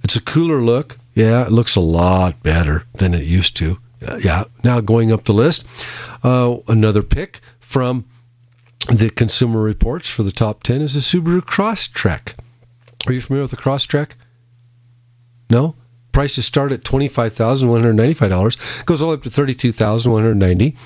It's 0.02 0.16
a 0.16 0.20
cooler 0.20 0.60
look. 0.60 0.98
Yeah, 1.14 1.46
it 1.46 1.52
looks 1.52 1.76
a 1.76 1.80
lot 1.80 2.42
better 2.42 2.84
than 2.92 3.14
it 3.14 3.24
used 3.24 3.56
to. 3.58 3.78
Uh, 4.06 4.18
yeah, 4.22 4.44
now 4.62 4.82
going 4.82 5.10
up 5.10 5.24
the 5.24 5.32
list, 5.32 5.64
uh, 6.22 6.58
another 6.68 7.02
pick 7.02 7.40
from 7.60 8.04
the 8.92 9.08
Consumer 9.08 9.62
Reports 9.62 10.06
for 10.06 10.22
the 10.22 10.32
top 10.32 10.62
10 10.62 10.82
is 10.82 10.92
the 10.92 11.00
Subaru 11.00 11.40
Crosstrek. 11.40 12.34
Are 13.06 13.12
you 13.14 13.22
familiar 13.22 13.44
with 13.44 13.52
the 13.52 13.56
Crosstrek? 13.56 14.10
No? 15.48 15.76
Prices 16.12 16.44
start 16.44 16.72
at 16.72 16.84
$25,195, 16.84 18.84
goes 18.84 19.00
all 19.00 19.12
the 19.12 19.16
way 19.16 19.18
up 19.18 19.22
to 19.22 19.30
$32,190 19.30 20.76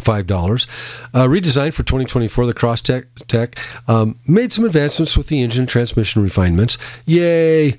five 0.00 0.26
dollars. 0.26 0.66
Uh, 1.14 1.24
redesigned 1.26 1.74
for 1.74 1.82
2024, 1.82 2.46
the 2.46 2.54
Crosstrek 2.54 3.06
Tech 3.26 3.58
um, 3.88 4.18
made 4.26 4.52
some 4.52 4.64
advancements 4.64 5.16
with 5.16 5.26
the 5.26 5.42
engine 5.42 5.66
transmission 5.66 6.22
refinements. 6.22 6.78
Yay! 7.06 7.76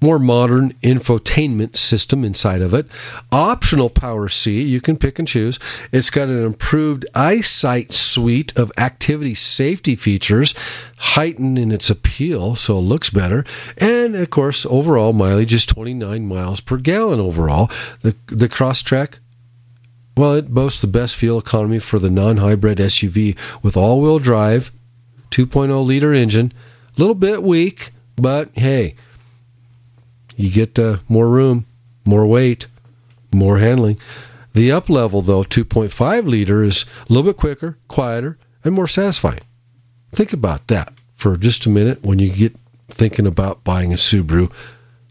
More 0.00 0.18
modern 0.18 0.74
infotainment 0.82 1.76
system 1.76 2.24
inside 2.24 2.60
of 2.60 2.74
it. 2.74 2.86
Optional 3.30 3.88
power 3.88 4.28
seat, 4.28 4.64
you 4.64 4.80
can 4.80 4.96
pick 4.96 5.20
and 5.20 5.28
choose. 5.28 5.60
It's 5.92 6.10
got 6.10 6.28
an 6.28 6.44
improved 6.44 7.06
eyesight 7.14 7.92
suite 7.92 8.58
of 8.58 8.72
activity 8.76 9.36
safety 9.36 9.94
features, 9.94 10.54
heightened 10.96 11.56
in 11.56 11.70
its 11.70 11.88
appeal, 11.88 12.56
so 12.56 12.78
it 12.78 12.82
looks 12.82 13.10
better. 13.10 13.44
And 13.78 14.16
of 14.16 14.28
course, 14.28 14.66
overall 14.68 15.12
mileage 15.12 15.54
is 15.54 15.66
29 15.66 16.26
miles 16.26 16.58
per 16.58 16.78
gallon 16.78 17.20
overall. 17.20 17.70
The 18.00 18.16
the 18.26 18.48
Crosstrek 18.48 19.20
well, 20.16 20.34
it 20.34 20.48
boasts 20.48 20.80
the 20.80 20.86
best 20.86 21.16
fuel 21.16 21.38
economy 21.38 21.78
for 21.78 21.98
the 21.98 22.10
non-hybrid 22.10 22.78
SUV 22.78 23.36
with 23.62 23.76
all-wheel 23.76 24.18
drive, 24.18 24.70
2.0 25.30 25.86
liter 25.86 26.12
engine. 26.12 26.52
A 26.96 27.00
little 27.00 27.14
bit 27.14 27.42
weak, 27.42 27.92
but 28.16 28.50
hey, 28.52 28.96
you 30.36 30.50
get 30.50 30.78
uh, 30.78 30.98
more 31.08 31.28
room, 31.28 31.64
more 32.04 32.26
weight, 32.26 32.66
more 33.32 33.58
handling. 33.58 33.98
The 34.52 34.72
up 34.72 34.90
level, 34.90 35.22
though, 35.22 35.44
2.5 35.44 36.26
liter, 36.26 36.62
is 36.62 36.84
a 37.08 37.12
little 37.12 37.30
bit 37.30 37.38
quicker, 37.38 37.78
quieter, 37.88 38.36
and 38.64 38.74
more 38.74 38.88
satisfying. 38.88 39.40
Think 40.12 40.34
about 40.34 40.66
that 40.66 40.92
for 41.16 41.38
just 41.38 41.64
a 41.64 41.70
minute 41.70 42.02
when 42.02 42.18
you 42.18 42.30
get 42.30 42.54
thinking 42.90 43.26
about 43.26 43.64
buying 43.64 43.92
a 43.92 43.96
Subaru 43.96 44.52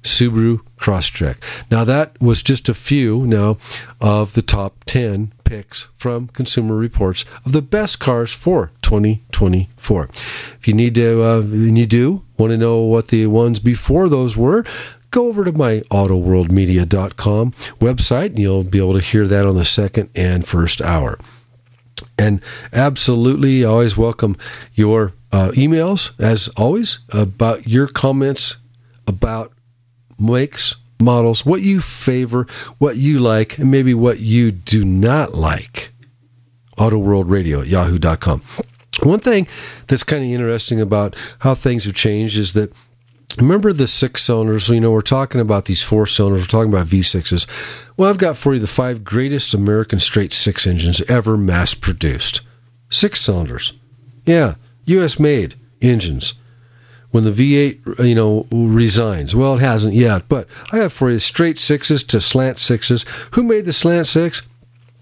Subaru 0.04 0.62
Crosstrek. 0.80 1.38
Now 1.70 1.86
that 1.86 2.20
was 2.22 2.44
just 2.44 2.70
a 2.70 2.74
few 2.74 3.26
now 3.26 3.58
of 4.00 4.34
the 4.34 4.42
top 4.42 4.84
10 4.86 5.32
picks 5.44 5.88
from 5.98 6.28
Consumer 6.28 6.76
Reports 6.76 7.26
of 7.46 7.52
the 7.52 7.62
best 7.62 8.00
cars 8.00 8.34
for 8.34 8.72
2024. 8.82 10.10
If 10.60 10.68
you 10.68 10.74
need 10.74 10.96
to, 10.96 11.24
uh, 11.24 11.42
and 11.42 11.78
you 11.78 11.86
do 11.86 12.24
want 12.38 12.52
to 12.52 12.58
know 12.58 12.82
what 12.82 13.10
the 13.10 13.28
ones 13.28 13.60
before 13.60 14.10
those 14.10 14.36
were, 14.36 14.66
go 15.12 15.28
over 15.28 15.44
to 15.46 15.52
my 15.52 15.80
autoworldmedia.com 15.92 17.52
website 17.80 18.28
and 18.28 18.40
you'll 18.40 18.64
be 18.64 18.80
able 18.80 18.94
to 18.94 19.02
hear 19.02 19.28
that 19.28 19.46
on 19.46 19.56
the 19.56 19.66
second 19.66 20.10
and 20.16 20.48
first 20.48 20.82
hour. 20.82 21.20
And 22.18 22.42
absolutely, 22.74 23.66
I 23.66 23.70
always 23.70 23.96
welcome 23.96 24.38
your 24.74 25.14
uh, 25.32 25.52
emails, 25.54 26.12
as 26.20 26.48
always, 26.50 27.00
about 27.10 27.68
your 27.68 27.88
comments 27.88 28.56
about 29.08 29.52
makes, 30.22 30.76
models, 31.02 31.46
what 31.46 31.62
you 31.62 31.82
favor, 31.82 32.48
what 32.78 32.96
you 32.96 33.20
like, 33.20 33.58
and 33.58 33.72
maybe 33.72 33.94
what 33.94 34.20
you 34.20 34.52
do 34.52 34.86
not 34.86 35.34
like. 35.34 35.92
Auto 36.78 36.98
World 36.98 37.30
Radio 37.30 37.62
at 37.62 37.68
yahoo.com. 37.68 38.42
One 39.04 39.20
thing 39.20 39.48
that's 39.88 40.04
kind 40.04 40.24
of 40.24 40.30
interesting 40.30 40.82
about 40.82 41.16
how 41.40 41.56
things 41.56 41.86
have 41.86 41.96
changed 41.96 42.38
is 42.38 42.54
that 42.54 42.74
remember 43.38 43.74
the 43.74 43.88
six 43.88 44.24
cylinders? 44.24 44.70
You 44.70 44.80
know 44.80 44.92
we're 44.92 45.02
talking 45.02 45.42
about 45.42 45.66
these 45.66 45.82
four 45.82 46.06
cylinders 46.08 46.42
we're 46.42 46.48
talking 46.48 46.74
about 46.74 46.88
v6s 46.88 47.48
well 47.96 48.10
i've 48.10 48.18
got 48.18 48.36
for 48.36 48.54
you 48.54 48.60
the 48.60 48.68
five 48.68 49.06
greatest 49.06 49.54
american 49.54 50.00
straight 50.00 50.34
six 50.34 50.68
engines 50.68 51.02
ever 51.02 51.38
mass 51.38 51.74
produced. 51.74 52.42
Six 52.90 53.22
cylinders. 53.22 53.74
Yeah 54.26 54.56
us 54.88 55.20
made 55.20 55.56
engines 55.82 56.34
when 57.12 57.24
the 57.24 57.32
V8, 57.32 58.08
you 58.08 58.16
know, 58.16 58.48
resigns. 58.52 59.36
Well, 59.36 59.56
it 59.56 59.62
hasn't 59.62 59.94
yet, 59.94 60.24
but 60.28 60.48
I 60.72 60.78
have 60.78 60.94
for 60.94 61.12
you 61.12 61.20
straight 61.20 61.60
sixes 61.60 62.04
to 62.06 62.22
slant 62.22 62.58
sixes. 62.58 63.06
Who 63.32 63.44
made 63.44 63.66
the 63.66 63.74
slant 63.74 64.08
six? 64.08 64.42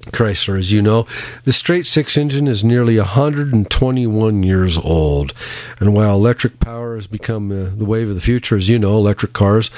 Chrysler, 0.06 0.58
as 0.58 0.72
you 0.72 0.82
know. 0.82 1.08
The 1.44 1.52
straight 1.52 1.86
six 1.86 2.18
engine 2.18 2.48
is 2.48 2.64
nearly 2.64 2.98
121 2.98 4.44
years 4.44 4.78
old. 4.78 5.34
And 5.80 5.94
while 5.94 6.16
electric 6.16 6.60
power 6.60 6.96
has 6.96 7.06
become 7.06 7.52
uh, 7.52 7.70
the 7.76 7.86
wave 7.86 8.10
of 8.10 8.16
the 8.16 8.22
future, 8.22 8.56
as 8.56 8.68
you 8.68 8.80
know, 8.80 8.98
electric 8.98 9.34
cars, 9.34 9.72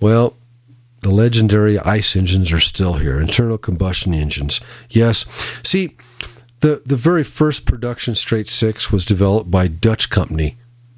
well, 0.00 0.34
the 1.02 1.10
legendary 1.10 1.78
ICE 1.78 2.16
engines 2.16 2.52
are 2.52 2.60
still 2.60 2.94
here, 2.94 3.20
internal 3.20 3.58
combustion 3.58 4.14
engines. 4.14 4.60
Yes. 4.90 5.26
See, 5.62 5.94
the, 6.60 6.82
the 6.84 6.96
very 6.96 7.22
first 7.22 7.64
production 7.66 8.14
straight 8.14 8.48
six 8.48 8.90
was 8.90 9.04
developed 9.04 9.50
by 9.50 9.68
Dutch 9.68 10.10
company. 10.10 10.56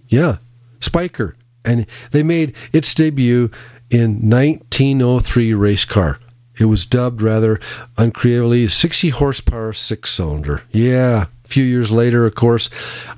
Yeah, 0.09 0.37
Spyker, 0.81 1.35
and 1.65 1.87
they 2.11 2.23
made 2.23 2.55
its 2.73 2.95
debut 2.95 3.51
in 3.91 4.29
1903 4.29 5.55
race 5.55 5.85
car. 5.85 6.19
It 6.59 6.65
was 6.65 6.87
dubbed 6.87 7.23
rather 7.23 7.61
uncreatively 7.97 8.67
60 8.69 9.11
horsepower 9.11 9.73
six 9.73 10.11
cylinder. 10.11 10.63
Yeah. 10.73 11.27
A 11.45 11.49
few 11.49 11.65
years 11.65 11.91
later, 11.91 12.27
of 12.27 12.35
course, 12.35 12.69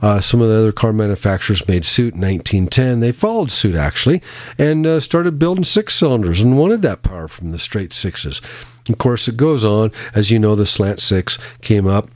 uh, 0.03 0.21
some 0.21 0.41
of 0.41 0.49
the 0.49 0.57
other 0.57 0.73
car 0.73 0.93
manufacturers 0.93 1.67
made 1.67 1.85
suit 1.85 2.15
in 2.15 2.21
1910. 2.21 3.01
They 3.01 3.11
followed 3.11 3.51
suit 3.51 3.75
actually 3.75 4.23
and 4.57 4.87
uh, 4.87 5.01
started 5.01 5.39
building 5.39 5.65
six 5.65 5.95
cylinders 5.95 6.41
and 6.41 6.57
wanted 6.57 6.83
that 6.83 7.03
power 7.03 7.27
from 7.27 7.51
the 7.51 7.59
straight 7.59 7.93
sixes. 7.93 8.41
Of 8.89 8.99
course, 8.99 9.27
it 9.27 9.37
goes 9.37 9.65
on. 9.65 9.93
As 10.15 10.31
you 10.31 10.39
know, 10.39 10.55
the 10.55 10.67
slant 10.67 11.01
six 11.01 11.39
came 11.61 11.89
up 11.89 12.09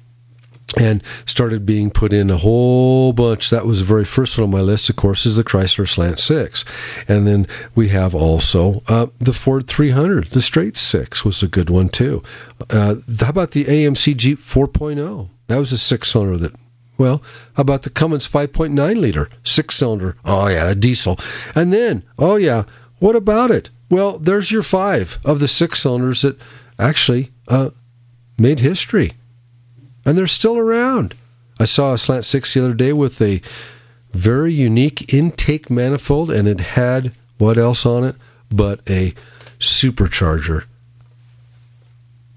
and 0.78 1.02
started 1.26 1.66
being 1.66 1.90
put 1.90 2.12
in 2.12 2.30
a 2.30 2.36
whole 2.36 3.12
bunch. 3.12 3.50
That 3.50 3.66
was 3.66 3.80
the 3.80 3.84
very 3.84 4.04
first 4.04 4.38
one 4.38 4.44
on 4.44 4.50
my 4.50 4.60
list, 4.60 4.90
of 4.90 4.96
course, 4.96 5.26
is 5.26 5.36
the 5.36 5.44
Chrysler 5.44 5.88
Slant 5.88 6.18
6. 6.18 6.64
And 7.08 7.26
then 7.26 7.46
we 7.74 7.88
have 7.88 8.14
also 8.14 8.82
uh, 8.88 9.06
the 9.18 9.32
Ford 9.32 9.66
300. 9.68 10.30
The 10.30 10.42
straight 10.42 10.76
6 10.76 11.24
was 11.24 11.42
a 11.42 11.48
good 11.48 11.70
one, 11.70 11.88
too. 11.88 12.22
Uh, 12.70 12.96
how 13.20 13.28
about 13.28 13.50
the 13.52 13.64
AMC 13.64 14.16
Jeep 14.16 14.40
4.0? 14.40 15.28
That 15.46 15.58
was 15.58 15.72
a 15.72 15.78
six 15.78 16.08
cylinder 16.08 16.38
that 16.38 16.54
Well, 16.96 17.22
how 17.54 17.60
about 17.60 17.82
the 17.82 17.90
Cummins 17.90 18.26
5.9 18.26 18.96
liter, 18.96 19.28
six 19.42 19.76
cylinder? 19.76 20.16
Oh, 20.24 20.48
yeah, 20.48 20.70
a 20.70 20.74
diesel. 20.74 21.18
And 21.54 21.72
then, 21.72 22.02
oh, 22.18 22.36
yeah, 22.36 22.64
what 22.98 23.16
about 23.16 23.50
it? 23.50 23.68
Well, 23.90 24.18
there's 24.18 24.50
your 24.50 24.62
five 24.62 25.18
of 25.24 25.40
the 25.40 25.48
six 25.48 25.80
cylinders 25.80 26.22
that 26.22 26.38
actually 26.78 27.30
uh, 27.46 27.70
made 28.38 28.58
history. 28.58 29.12
And 30.04 30.16
they're 30.16 30.26
still 30.26 30.58
around. 30.58 31.14
I 31.58 31.64
saw 31.64 31.94
a 31.94 31.98
Slant 31.98 32.24
6 32.24 32.54
the 32.54 32.64
other 32.64 32.74
day 32.74 32.92
with 32.92 33.20
a 33.22 33.40
very 34.12 34.52
unique 34.52 35.12
intake 35.12 35.70
manifold, 35.70 36.30
and 36.30 36.46
it 36.46 36.60
had 36.60 37.12
what 37.38 37.58
else 37.58 37.86
on 37.86 38.04
it 38.04 38.16
but 38.50 38.80
a 38.88 39.14
supercharger. 39.58 40.64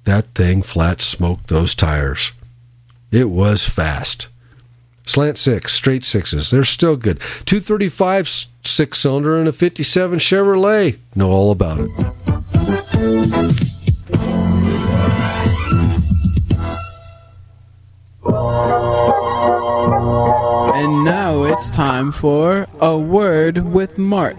That 0.05 0.25
thing 0.33 0.61
flat 0.61 1.01
smoked 1.01 1.47
those 1.47 1.75
tires. 1.75 2.31
It 3.11 3.29
was 3.29 3.67
fast. 3.67 4.27
Slant 5.05 5.37
six, 5.37 5.73
straight 5.73 6.03
sixes. 6.03 6.49
They're 6.49 6.63
still 6.65 6.97
good. 6.97 7.19
235 7.45 8.47
six 8.63 8.99
cylinder 8.99 9.37
and 9.37 9.47
a 9.47 9.53
57 9.53 10.19
Chevrolet. 10.19 10.97
Know 11.15 11.29
all 11.29 11.51
about 11.51 11.79
it. 11.79 11.89
And 20.75 21.03
now 21.03 21.43
it's 21.43 21.69
time 21.69 22.11
for 22.11 22.67
a 22.79 22.97
word 22.97 23.57
with 23.59 23.97
Mark. 23.97 24.37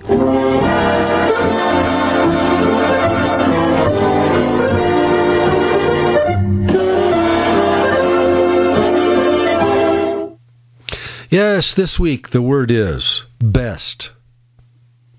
Yes, 11.31 11.75
this 11.75 11.99
week 11.99 12.31
the 12.31 12.41
word 12.41 12.71
is 12.71 13.25
best. 13.39 14.13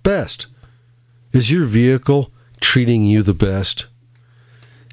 Best. 0.01 0.47
Is 1.33 1.51
your 1.51 1.65
vehicle 1.65 2.31
treating 2.59 3.05
you 3.05 3.21
the 3.21 3.33
best? 3.33 3.85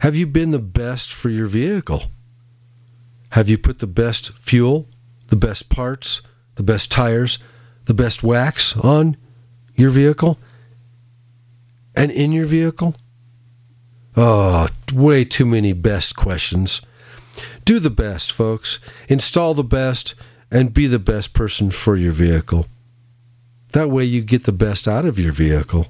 Have 0.00 0.14
you 0.14 0.26
been 0.26 0.50
the 0.50 0.58
best 0.58 1.12
for 1.12 1.30
your 1.30 1.46
vehicle? 1.46 2.02
Have 3.36 3.50
you 3.50 3.58
put 3.58 3.78
the 3.78 3.86
best 3.86 4.32
fuel, 4.38 4.88
the 5.28 5.36
best 5.36 5.68
parts, 5.68 6.22
the 6.54 6.62
best 6.62 6.90
tires, 6.90 7.38
the 7.84 7.92
best 7.92 8.22
wax 8.22 8.74
on 8.74 9.18
your 9.74 9.90
vehicle 9.90 10.38
and 11.94 12.10
in 12.10 12.32
your 12.32 12.46
vehicle? 12.46 12.96
Oh, 14.16 14.68
way 14.90 15.26
too 15.26 15.44
many 15.44 15.74
best 15.74 16.16
questions. 16.16 16.80
Do 17.66 17.78
the 17.78 17.90
best, 17.90 18.32
folks. 18.32 18.78
Install 19.06 19.52
the 19.52 19.62
best 19.62 20.14
and 20.50 20.72
be 20.72 20.86
the 20.86 20.98
best 20.98 21.34
person 21.34 21.70
for 21.70 21.94
your 21.94 22.12
vehicle. 22.12 22.66
That 23.72 23.90
way 23.90 24.06
you 24.06 24.22
get 24.22 24.44
the 24.44 24.52
best 24.52 24.88
out 24.88 25.04
of 25.04 25.18
your 25.18 25.32
vehicle. 25.32 25.86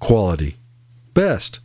Quality. 0.00 0.56
Best. 1.14 1.60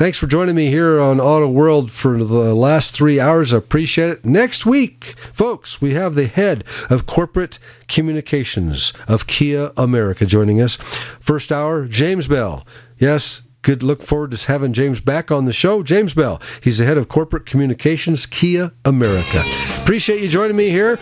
Thanks 0.00 0.16
for 0.16 0.26
joining 0.26 0.54
me 0.54 0.70
here 0.70 0.98
on 0.98 1.20
Auto 1.20 1.46
World 1.46 1.90
for 1.92 2.16
the 2.16 2.54
last 2.54 2.94
three 2.94 3.20
hours. 3.20 3.52
I 3.52 3.58
appreciate 3.58 4.08
it. 4.08 4.24
Next 4.24 4.64
week, 4.64 5.14
folks, 5.34 5.82
we 5.82 5.92
have 5.92 6.14
the 6.14 6.26
head 6.26 6.64
of 6.88 7.04
corporate 7.04 7.58
communications 7.86 8.94
of 9.08 9.26
Kia 9.26 9.70
America 9.76 10.24
joining 10.24 10.62
us. 10.62 10.76
First 10.76 11.52
hour, 11.52 11.84
James 11.84 12.26
Bell. 12.26 12.66
Yes, 12.96 13.42
good 13.60 13.82
look 13.82 14.00
forward 14.00 14.30
to 14.30 14.46
having 14.46 14.72
James 14.72 15.02
back 15.02 15.30
on 15.30 15.44
the 15.44 15.52
show. 15.52 15.82
James 15.82 16.14
Bell, 16.14 16.40
he's 16.62 16.78
the 16.78 16.86
head 16.86 16.96
of 16.96 17.08
corporate 17.10 17.44
communications, 17.44 18.24
Kia 18.24 18.72
America. 18.86 19.44
Appreciate 19.82 20.22
you 20.22 20.30
joining 20.30 20.56
me 20.56 20.70
here. 20.70 20.98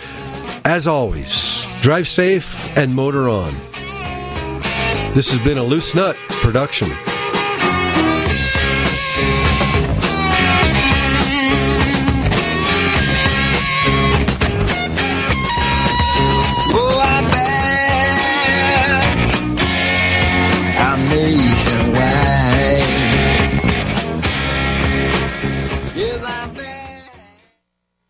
As 0.64 0.88
always, 0.88 1.64
drive 1.82 2.08
safe 2.08 2.76
and 2.76 2.96
motor 2.96 3.28
on. 3.28 3.52
This 5.14 5.30
has 5.30 5.40
been 5.44 5.58
a 5.58 5.62
Loose 5.62 5.94
Nut 5.94 6.16
production. 6.42 6.88